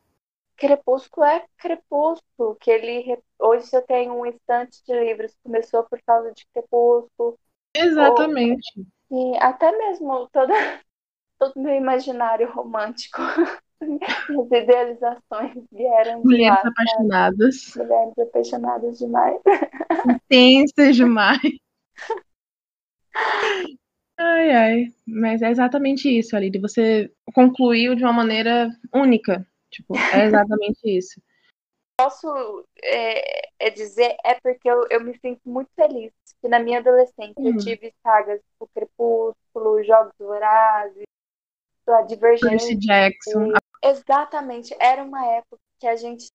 Crepúsculo 0.58 1.26
é 1.26 1.46
Crepúsculo, 1.58 2.56
que 2.60 2.70
ele 2.70 3.18
hoje 3.40 3.74
eu 3.74 3.82
tenho 3.84 4.14
um 4.14 4.26
estante 4.26 4.84
de 4.84 4.94
livros 5.00 5.32
que 5.32 5.44
começou 5.44 5.84
por 5.84 6.02
causa 6.02 6.34
de 6.34 6.46
Crepúsculo. 6.54 7.40
Exatamente. 7.74 8.86
Ou, 9.10 9.34
e 9.34 9.38
até 9.38 9.72
mesmo 9.72 10.28
toda, 10.28 10.54
todo 11.40 11.54
o 11.56 11.62
meu 11.62 11.74
imaginário 11.74 12.52
romântico 12.52 13.22
As 14.42 14.52
idealizações 14.52 15.64
vieram 15.72 16.22
Mulheres 16.22 16.64
lá, 16.64 16.70
apaixonadas. 16.70 17.74
Mulheres 17.76 18.20
apaixonadas 18.20 19.00
demais. 19.00 19.42
Intensas 20.08 20.96
demais. 20.96 21.40
Ai, 24.22 24.52
ai. 24.52 24.94
Mas 25.08 25.42
é 25.42 25.50
exatamente 25.50 26.10
isso, 26.10 26.36
Aline. 26.36 26.60
Você 26.60 27.10
concluiu 27.34 27.96
de 27.96 28.04
uma 28.04 28.12
maneira 28.12 28.70
única. 28.94 29.48
Tipo, 29.72 29.96
é 29.96 30.26
exatamente 30.28 30.80
isso. 30.84 31.22
Posso 31.98 32.66
é, 32.84 33.48
é 33.60 33.70
dizer, 33.70 34.16
é 34.26 34.34
porque 34.36 34.70
eu, 34.70 34.86
eu 34.90 35.02
me 35.02 35.18
sinto 35.20 35.42
muito 35.46 35.70
feliz 35.74 36.12
que 36.42 36.48
na 36.48 36.60
minha 36.60 36.80
adolescência 36.80 37.34
eu 37.38 37.52
uhum. 37.52 37.58
tive 37.58 37.94
sagas 38.02 38.42
tipo 38.42 38.70
Crepúsculo, 38.74 39.84
Jogos 39.84 40.14
Vorazes, 40.18 41.04
a 41.94 42.02
Divergência. 42.04 42.50
Percy 42.50 42.76
Jackson, 42.76 43.54
Exatamente. 43.84 44.76
Era 44.80 45.04
uma 45.04 45.26
época 45.26 45.62
que 45.80 45.88
a 45.88 45.96
gente. 45.96 46.28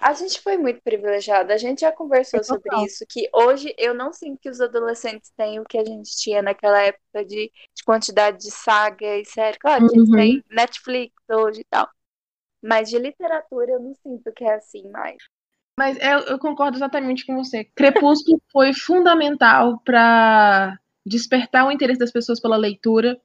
A 0.00 0.12
gente 0.12 0.40
foi 0.40 0.56
muito 0.56 0.80
privilegiada. 0.80 1.52
A 1.52 1.56
gente 1.56 1.80
já 1.80 1.90
conversou 1.90 2.42
sobre 2.44 2.84
isso. 2.84 3.04
Que 3.08 3.28
hoje 3.32 3.74
eu 3.76 3.92
não 3.92 4.12
sinto 4.12 4.38
que 4.40 4.48
os 4.48 4.60
adolescentes 4.60 5.32
têm 5.36 5.58
o 5.58 5.64
que 5.64 5.76
a 5.76 5.84
gente 5.84 6.16
tinha 6.16 6.40
naquela 6.40 6.80
época 6.80 7.24
de, 7.24 7.50
de 7.74 7.84
quantidade 7.84 8.38
de 8.38 8.50
saga 8.50 9.16
e 9.16 9.24
série. 9.24 9.58
Claro, 9.58 9.84
uhum. 9.84 9.90
a 9.90 9.94
gente 9.98 10.12
tem 10.12 10.44
Netflix 10.50 11.14
hoje 11.28 11.60
e 11.62 11.66
tal. 11.68 11.88
Mas 12.62 12.90
de 12.90 12.98
literatura 12.98 13.72
eu 13.72 13.80
não 13.80 13.94
sinto 13.94 14.32
que 14.32 14.44
é 14.44 14.54
assim 14.54 14.88
mais. 14.88 15.16
Mas 15.78 15.96
eu, 16.00 16.20
eu 16.20 16.38
concordo 16.38 16.76
exatamente 16.76 17.26
com 17.26 17.36
você. 17.36 17.64
Crepúsculo 17.64 18.40
foi 18.52 18.72
fundamental 18.72 19.80
para 19.84 20.78
despertar 21.06 21.66
o 21.66 21.72
interesse 21.72 22.00
das 22.00 22.12
pessoas 22.12 22.40
pela 22.40 22.56
leitura. 22.56 23.20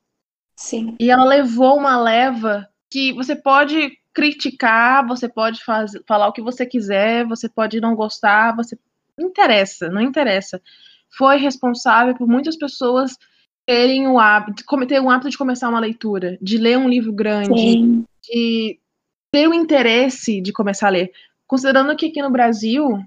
Sim. 0.63 0.95
E 0.97 1.11
ela 1.11 1.25
levou 1.25 1.77
uma 1.77 2.01
leva 2.01 2.69
que 2.89 3.11
você 3.11 3.35
pode 3.35 3.97
criticar, 4.13 5.05
você 5.05 5.27
pode 5.27 5.61
fazer, 5.61 6.01
falar 6.07 6.29
o 6.29 6.31
que 6.31 6.41
você 6.41 6.65
quiser, 6.65 7.27
você 7.27 7.49
pode 7.49 7.81
não 7.81 7.93
gostar, 7.93 8.55
você 8.55 8.79
interessa, 9.19 9.89
não 9.89 9.99
interessa. 9.99 10.61
Foi 11.17 11.35
responsável 11.35 12.15
por 12.15 12.29
muitas 12.29 12.55
pessoas 12.55 13.17
terem 13.65 14.07
o 14.07 14.17
hábito, 14.17 14.63
cometer 14.63 15.01
o 15.01 15.09
hábito 15.09 15.29
de 15.29 15.37
começar 15.37 15.67
uma 15.67 15.81
leitura, 15.81 16.37
de 16.41 16.57
ler 16.57 16.77
um 16.77 16.87
livro 16.87 17.11
grande, 17.11 17.59
Sim. 17.59 18.05
de 18.23 18.79
ter 19.33 19.49
o 19.49 19.53
interesse 19.53 20.39
de 20.39 20.53
começar 20.53 20.87
a 20.87 20.91
ler. 20.91 21.11
Considerando 21.45 21.93
que 21.97 22.05
aqui 22.05 22.21
no 22.21 22.31
Brasil, 22.31 23.03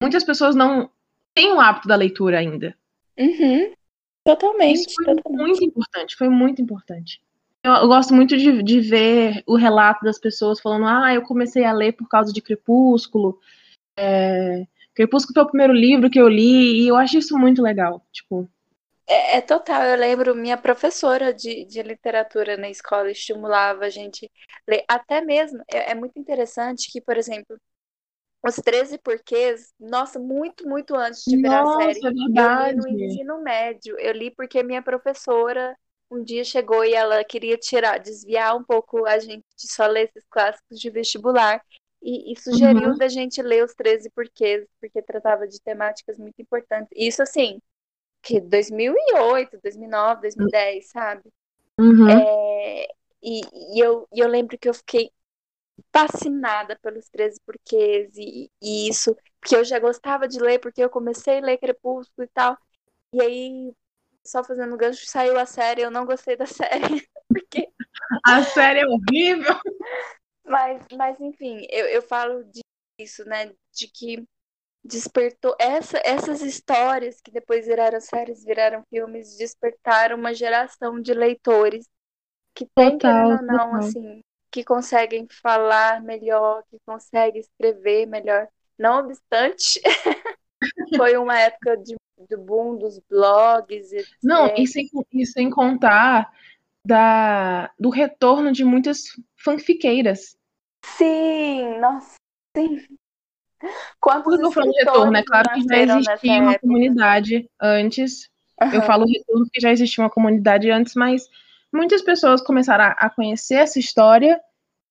muitas 0.00 0.24
pessoas 0.24 0.54
não 0.54 0.88
têm 1.34 1.52
o 1.52 1.60
hábito 1.60 1.88
da 1.88 1.94
leitura 1.94 2.38
ainda. 2.38 2.74
Uhum. 3.18 3.74
Totalmente. 4.24 4.76
Isso 4.76 4.94
foi 4.94 5.16
totalmente. 5.16 5.46
muito 5.48 5.64
importante, 5.64 6.16
foi 6.16 6.28
muito 6.28 6.62
importante. 6.62 7.22
Eu, 7.64 7.72
eu 7.72 7.88
gosto 7.88 8.14
muito 8.14 8.36
de, 8.36 8.62
de, 8.62 8.80
ver 8.80 9.42
o 9.46 9.56
relato 9.56 10.04
das 10.04 10.18
pessoas 10.18 10.60
falando: 10.60 10.86
ah, 10.86 11.14
eu 11.14 11.22
comecei 11.22 11.64
a 11.64 11.72
ler 11.72 11.92
por 11.92 12.08
causa 12.08 12.32
de 12.32 12.40
Crepúsculo. 12.40 13.38
É, 13.96 14.66
Crepúsculo 14.94 15.34
foi 15.34 15.42
o 15.42 15.48
primeiro 15.48 15.72
livro 15.72 16.10
que 16.10 16.20
eu 16.20 16.28
li, 16.28 16.84
e 16.84 16.88
eu 16.88 16.96
acho 16.96 17.18
isso 17.18 17.38
muito 17.38 17.62
legal. 17.62 18.04
Tipo, 18.12 18.48
é, 19.06 19.36
é, 19.36 19.40
total, 19.40 19.82
eu 19.82 19.98
lembro, 19.98 20.34
minha 20.34 20.56
professora 20.56 21.34
de, 21.34 21.64
de 21.64 21.82
literatura 21.82 22.56
na 22.56 22.70
escola 22.70 23.10
estimulava 23.10 23.84
a 23.84 23.90
gente 23.90 24.30
ler, 24.66 24.84
até 24.88 25.20
mesmo, 25.20 25.62
é, 25.68 25.92
é 25.92 25.94
muito 25.94 26.18
interessante 26.18 26.90
que, 26.90 27.00
por 27.00 27.16
exemplo, 27.16 27.56
os 28.42 28.56
13 28.56 28.98
porquês, 28.98 29.72
nossa, 29.78 30.18
muito, 30.18 30.68
muito 30.68 30.94
antes 30.94 31.22
de 31.26 31.36
virar 31.36 31.62
nossa, 31.62 31.92
série. 31.92 32.06
É 32.06 32.10
verdade. 32.10 32.78
Eu 32.78 32.84
li 32.84 32.96
no 32.96 33.04
ensino 33.04 33.42
médio. 33.42 33.98
Eu 33.98 34.12
li 34.12 34.30
porque 34.30 34.62
minha 34.62 34.82
professora 34.82 35.76
um 36.10 36.22
dia 36.22 36.44
chegou 36.44 36.84
e 36.84 36.92
ela 36.92 37.24
queria 37.24 37.56
tirar, 37.56 37.98
desviar 37.98 38.54
um 38.56 38.62
pouco 38.62 39.06
a 39.06 39.18
gente 39.18 39.44
de 39.56 39.72
só 39.72 39.86
ler 39.86 40.10
esses 40.10 40.24
clássicos 40.28 40.78
de 40.78 40.90
vestibular. 40.90 41.62
E, 42.02 42.32
e 42.32 42.36
sugeriu 42.36 42.90
uhum. 42.90 42.98
da 42.98 43.06
gente 43.06 43.40
ler 43.40 43.64
os 43.64 43.74
13 43.74 44.10
porquês, 44.10 44.66
porque 44.80 45.00
tratava 45.00 45.46
de 45.46 45.60
temáticas 45.60 46.18
muito 46.18 46.42
importantes. 46.42 46.88
Isso, 46.96 47.22
assim, 47.22 47.60
que 48.20 48.40
2008, 48.40 49.60
2009, 49.62 50.22
2010, 50.22 50.88
sabe? 50.88 51.22
Uhum. 51.78 52.08
É, 52.08 52.88
e, 53.22 53.40
e, 53.76 53.78
eu, 53.78 54.08
e 54.12 54.18
eu 54.18 54.26
lembro 54.26 54.58
que 54.58 54.68
eu 54.68 54.74
fiquei 54.74 55.12
fascinada 55.94 56.78
pelos 56.82 57.08
13 57.08 57.40
porquês 57.44 58.16
e, 58.16 58.50
e 58.62 58.88
isso, 58.88 59.16
porque 59.40 59.56
eu 59.56 59.64
já 59.64 59.78
gostava 59.78 60.28
de 60.28 60.38
ler, 60.38 60.58
porque 60.58 60.82
eu 60.82 60.90
comecei 60.90 61.38
a 61.38 61.42
ler 61.42 61.58
Crepúsculo 61.58 62.24
e 62.24 62.28
tal. 62.28 62.56
E 63.14 63.20
aí, 63.20 63.72
só 64.24 64.42
fazendo 64.42 64.76
gancho, 64.76 65.06
saiu 65.06 65.38
a 65.38 65.46
série, 65.46 65.82
eu 65.82 65.90
não 65.90 66.06
gostei 66.06 66.36
da 66.36 66.46
série, 66.46 67.06
porque... 67.28 67.68
A 68.24 68.42
série 68.42 68.80
é 68.80 68.86
horrível! 68.86 69.54
Mas, 70.44 70.84
mas 70.96 71.20
enfim, 71.20 71.66
eu, 71.70 71.86
eu 71.86 72.02
falo 72.02 72.44
disso, 72.98 73.24
né, 73.24 73.52
de 73.72 73.88
que 73.88 74.26
despertou 74.84 75.54
essa, 75.58 76.00
essas 76.04 76.42
histórias 76.42 77.20
que 77.20 77.30
depois 77.30 77.66
viraram 77.66 78.00
séries, 78.00 78.44
viraram 78.44 78.82
filmes, 78.90 79.36
despertaram 79.36 80.16
uma 80.16 80.34
geração 80.34 81.00
de 81.00 81.14
leitores 81.14 81.88
que 82.54 82.66
tem, 82.74 82.98
total, 82.98 82.98
querendo 82.98 83.40
ou 83.40 83.46
não, 83.46 83.70
total. 83.70 83.74
assim, 83.76 84.20
que 84.52 84.62
conseguem 84.62 85.26
falar 85.42 86.02
melhor, 86.02 86.62
que 86.70 86.76
conseguem 86.84 87.40
escrever 87.40 88.06
melhor. 88.06 88.46
Não 88.78 89.00
obstante, 89.00 89.80
foi 90.96 91.16
uma 91.16 91.38
época 91.38 91.78
de, 91.78 91.96
do 92.28 92.38
boom 92.38 92.76
dos 92.76 93.00
blogs. 93.10 93.92
Etc. 93.92 94.06
Não, 94.22 94.54
e 94.54 94.66
sem, 94.66 94.88
e 95.10 95.26
sem 95.26 95.48
contar 95.48 96.30
da, 96.84 97.72
do 97.78 97.88
retorno 97.88 98.52
de 98.52 98.62
muitas 98.62 99.04
fanfiqueiras. 99.36 100.36
Sim, 100.84 101.78
nossa, 101.78 102.16
sim. 102.54 102.86
Quantos 104.00 104.38
eu 104.38 104.50
falo 104.50 104.72
retorno, 104.72 105.16
é 105.16 105.22
claro 105.22 105.48
que 105.54 105.62
já 105.62 105.78
existia 105.78 106.32
uma 106.32 106.52
época. 106.52 106.66
comunidade 106.66 107.50
antes. 107.60 108.28
Uhum. 108.60 108.74
Eu 108.74 108.82
falo 108.82 109.06
retorno 109.06 109.44
porque 109.44 109.60
já 109.60 109.70
existia 109.70 110.04
uma 110.04 110.10
comunidade 110.10 110.70
antes, 110.70 110.94
mas 110.94 111.28
muitas 111.72 112.02
pessoas 112.02 112.42
começaram 112.42 112.94
a 112.96 113.10
conhecer 113.10 113.54
essa 113.54 113.78
história 113.78 114.40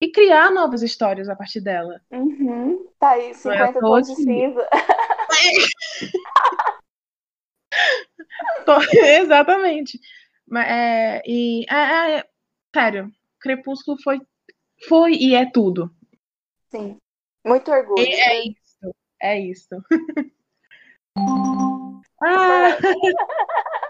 e 0.02 0.12
criar 0.12 0.50
novas 0.52 0.82
histórias 0.82 1.30
a 1.30 1.36
partir 1.36 1.62
dela. 1.62 2.02
Uhum. 2.12 2.88
Tá 3.00 3.12
aí, 3.12 3.34
50 3.34 3.64
é 3.64 3.74
pontos. 3.74 4.10
Exatamente. 8.94 10.00
É, 10.58 11.22
e 11.26 11.66
é, 11.70 12.18
é, 12.18 12.26
sério, 12.76 13.12
Crepúsculo 13.40 13.98
foi, 14.04 14.20
foi 14.88 15.14
e 15.14 15.36
é 15.36 15.50
tudo. 15.50 15.90
Sim. 16.70 16.98
Muito 17.46 17.72
orgulho. 17.72 18.02
É, 18.02 18.12
é 18.12 18.44
isso. 18.46 18.96
É 19.22 19.40
isso. 19.40 19.76
ah, 22.24 22.78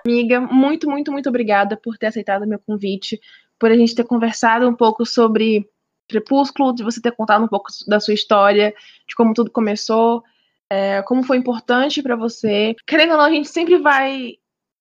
amiga, 0.05 0.39
muito, 0.39 0.89
muito, 0.89 1.11
muito 1.11 1.29
obrigada 1.29 1.77
por 1.77 1.97
ter 1.97 2.07
aceitado 2.07 2.43
o 2.43 2.47
meu 2.47 2.59
convite, 2.59 3.19
por 3.59 3.71
a 3.71 3.75
gente 3.75 3.95
ter 3.95 4.03
conversado 4.03 4.67
um 4.67 4.75
pouco 4.75 5.05
sobre 5.05 5.69
Crepúsculo, 6.07 6.73
de 6.73 6.83
você 6.83 7.01
ter 7.01 7.15
contado 7.15 7.43
um 7.43 7.47
pouco 7.47 7.69
da 7.87 7.99
sua 7.99 8.13
história, 8.13 8.73
de 9.07 9.15
como 9.15 9.33
tudo 9.33 9.51
começou, 9.51 10.23
é, 10.69 11.01
como 11.03 11.23
foi 11.23 11.37
importante 11.37 12.01
para 12.01 12.15
você. 12.15 12.75
Querendo 12.85 13.11
ou 13.11 13.17
não, 13.17 13.25
a 13.25 13.31
gente 13.31 13.47
sempre 13.47 13.77
vai 13.77 14.35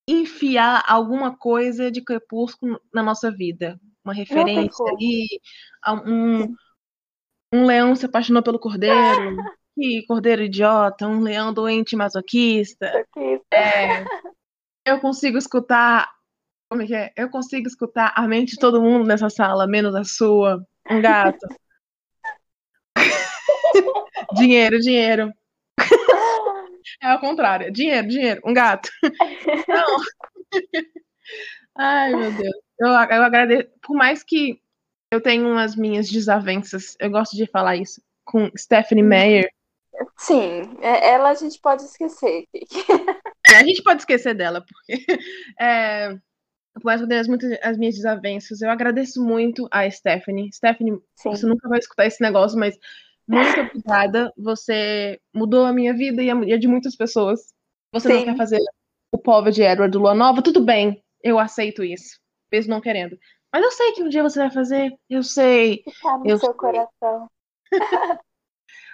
enfiar 0.07 0.83
alguma 0.87 1.35
coisa 1.37 1.91
de 1.91 2.01
Crepúsculo 2.01 2.79
na 2.93 3.01
nossa 3.01 3.31
vida. 3.31 3.79
Uma 4.03 4.13
referência 4.13 4.85
ali, 4.87 5.27
um, 6.05 6.55
um 7.53 7.65
leão 7.65 7.95
se 7.95 8.05
apaixonou 8.05 8.43
pelo 8.43 8.59
cordeiro. 8.59 8.95
Que 9.73 10.05
cordeiro 10.05 10.43
idiota, 10.43 11.07
um 11.07 11.21
leão 11.21 11.53
doente 11.53 11.95
masoquista. 11.95 12.85
É, 13.53 14.03
eu 14.85 14.99
consigo 14.99 15.37
escutar. 15.37 16.09
Como 16.69 16.83
é 16.83 16.87
que 16.87 16.95
é? 16.95 17.11
Eu 17.15 17.29
consigo 17.29 17.67
escutar 17.67 18.13
a 18.15 18.27
mente 18.27 18.51
de 18.51 18.59
todo 18.59 18.81
mundo 18.81 19.05
nessa 19.05 19.29
sala, 19.29 19.67
menos 19.67 19.93
a 19.95 20.03
sua. 20.03 20.65
Um 20.89 21.01
gato. 21.01 21.45
dinheiro, 24.35 24.79
dinheiro. 24.79 25.31
É 27.01 27.07
ao 27.07 27.19
contrário. 27.19 27.71
Dinheiro, 27.71 28.07
dinheiro. 28.07 28.41
Um 28.45 28.53
gato. 28.53 28.89
Não. 29.67 29.97
Ai, 31.77 32.15
meu 32.15 32.31
Deus. 32.31 32.55
Eu, 32.79 32.87
eu 32.87 33.23
agradeço. 33.23 33.69
Por 33.81 33.95
mais 33.95 34.23
que 34.23 34.61
eu 35.11 35.21
tenho 35.21 35.57
as 35.57 35.75
minhas 35.75 36.09
desavenças, 36.09 36.95
eu 36.99 37.09
gosto 37.09 37.35
de 37.35 37.45
falar 37.45 37.75
isso, 37.75 38.01
com 38.23 38.49
Stephanie 38.57 39.03
Meyer. 39.03 39.51
Sim, 40.17 40.77
é, 40.81 41.11
ela 41.11 41.29
a 41.29 41.33
gente 41.33 41.59
pode 41.59 41.83
esquecer. 41.83 42.45
É, 43.51 43.57
a 43.57 43.63
gente 43.63 43.83
pode 43.83 44.01
esquecer 44.01 44.33
dela, 44.33 44.63
porque 44.65 45.05
é, 45.59 46.17
por 46.73 46.85
mais 46.85 47.01
que 47.01 47.27
muitas 47.27 47.57
as 47.61 47.77
minhas 47.77 47.95
desavenças, 47.95 48.61
eu 48.61 48.69
agradeço 48.69 49.23
muito 49.23 49.67
a 49.71 49.89
Stephanie. 49.89 50.51
Stephanie, 50.53 50.99
Sim. 51.15 51.31
você 51.31 51.45
nunca 51.45 51.67
vai 51.67 51.79
escutar 51.79 52.05
esse 52.05 52.21
negócio, 52.21 52.57
mas 52.57 52.77
muito 53.27 53.59
obrigada. 53.59 54.31
Você 54.37 55.19
mudou 55.33 55.65
a 55.65 55.73
minha 55.73 55.93
vida 55.93 56.23
e 56.23 56.29
a 56.29 56.57
de 56.57 56.67
muitas 56.67 56.95
pessoas. 56.95 57.53
Você 57.93 58.07
Sim. 58.07 58.13
não 58.15 58.23
quer 58.25 58.37
fazer 58.37 58.59
o 59.11 59.17
povo 59.17 59.51
de 59.51 59.61
Edward 59.61 59.91
do 59.91 59.99
Lua 59.99 60.13
Nova? 60.13 60.41
Tudo 60.41 60.63
bem, 60.63 61.03
eu 61.21 61.37
aceito 61.37 61.83
isso, 61.83 62.19
mesmo 62.51 62.71
não 62.71 62.81
querendo. 62.81 63.17
Mas 63.53 63.63
eu 63.63 63.71
sei 63.71 63.91
que 63.91 64.03
um 64.03 64.07
dia 64.07 64.23
você 64.23 64.39
vai 64.39 64.51
fazer. 64.51 64.93
Eu 65.09 65.23
sei. 65.23 65.83
Está 65.85 66.17
no 66.17 66.25
eu 66.25 66.37
seu 66.37 66.49
sei. 66.51 66.57
coração. 66.57 67.29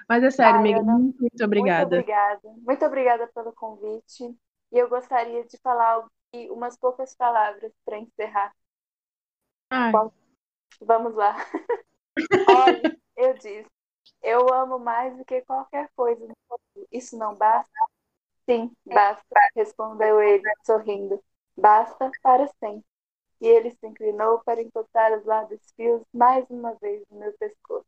Mas 0.10 0.24
é 0.24 0.32
sério, 0.32 0.60
amiga, 0.60 0.82
muito, 0.82 1.20
muito 1.20 1.44
obrigada. 1.44 1.98
Muito 1.98 2.06
obrigada. 2.06 2.56
Muito 2.66 2.86
obrigada 2.86 3.28
pelo 3.36 3.52
convite. 3.52 4.36
E 4.72 4.78
eu 4.78 4.90
gostaria 4.90 5.44
de 5.46 5.58
falar 5.58 6.06
umas 6.50 6.78
poucas 6.78 7.16
palavras 7.16 7.72
para 7.86 7.98
encerrar. 7.98 8.54
Ai. 9.70 9.92
Vamos 10.82 11.16
lá. 11.16 11.36
Olha, 12.50 12.98
eu 13.16 13.34
disse, 13.36 13.68
eu 14.22 14.54
amo 14.54 14.80
mais 14.80 15.16
do 15.18 15.26
que 15.26 15.42
qualquer 15.42 15.90
coisa. 15.96 16.28
Isso 16.92 17.18
não 17.18 17.36
basta? 17.36 17.72
Sim, 18.50 18.72
basta, 18.86 19.26
respondeu 19.56 20.22
ele, 20.22 20.44
sorrindo. 20.64 21.22
Basta 21.56 22.12
para 22.22 22.48
sempre 22.60 22.86
e 23.42 23.48
ele 23.48 23.72
se 23.72 23.86
inclinou 23.86 24.40
para 24.44 24.62
encontrar 24.62 25.18
os 25.18 25.26
lábios 25.26 25.62
fios 25.76 26.02
mais 26.14 26.50
uma 26.50 26.74
vez 26.76 27.04
no 27.10 27.20
meu 27.20 27.34
pescoço. 27.34 27.86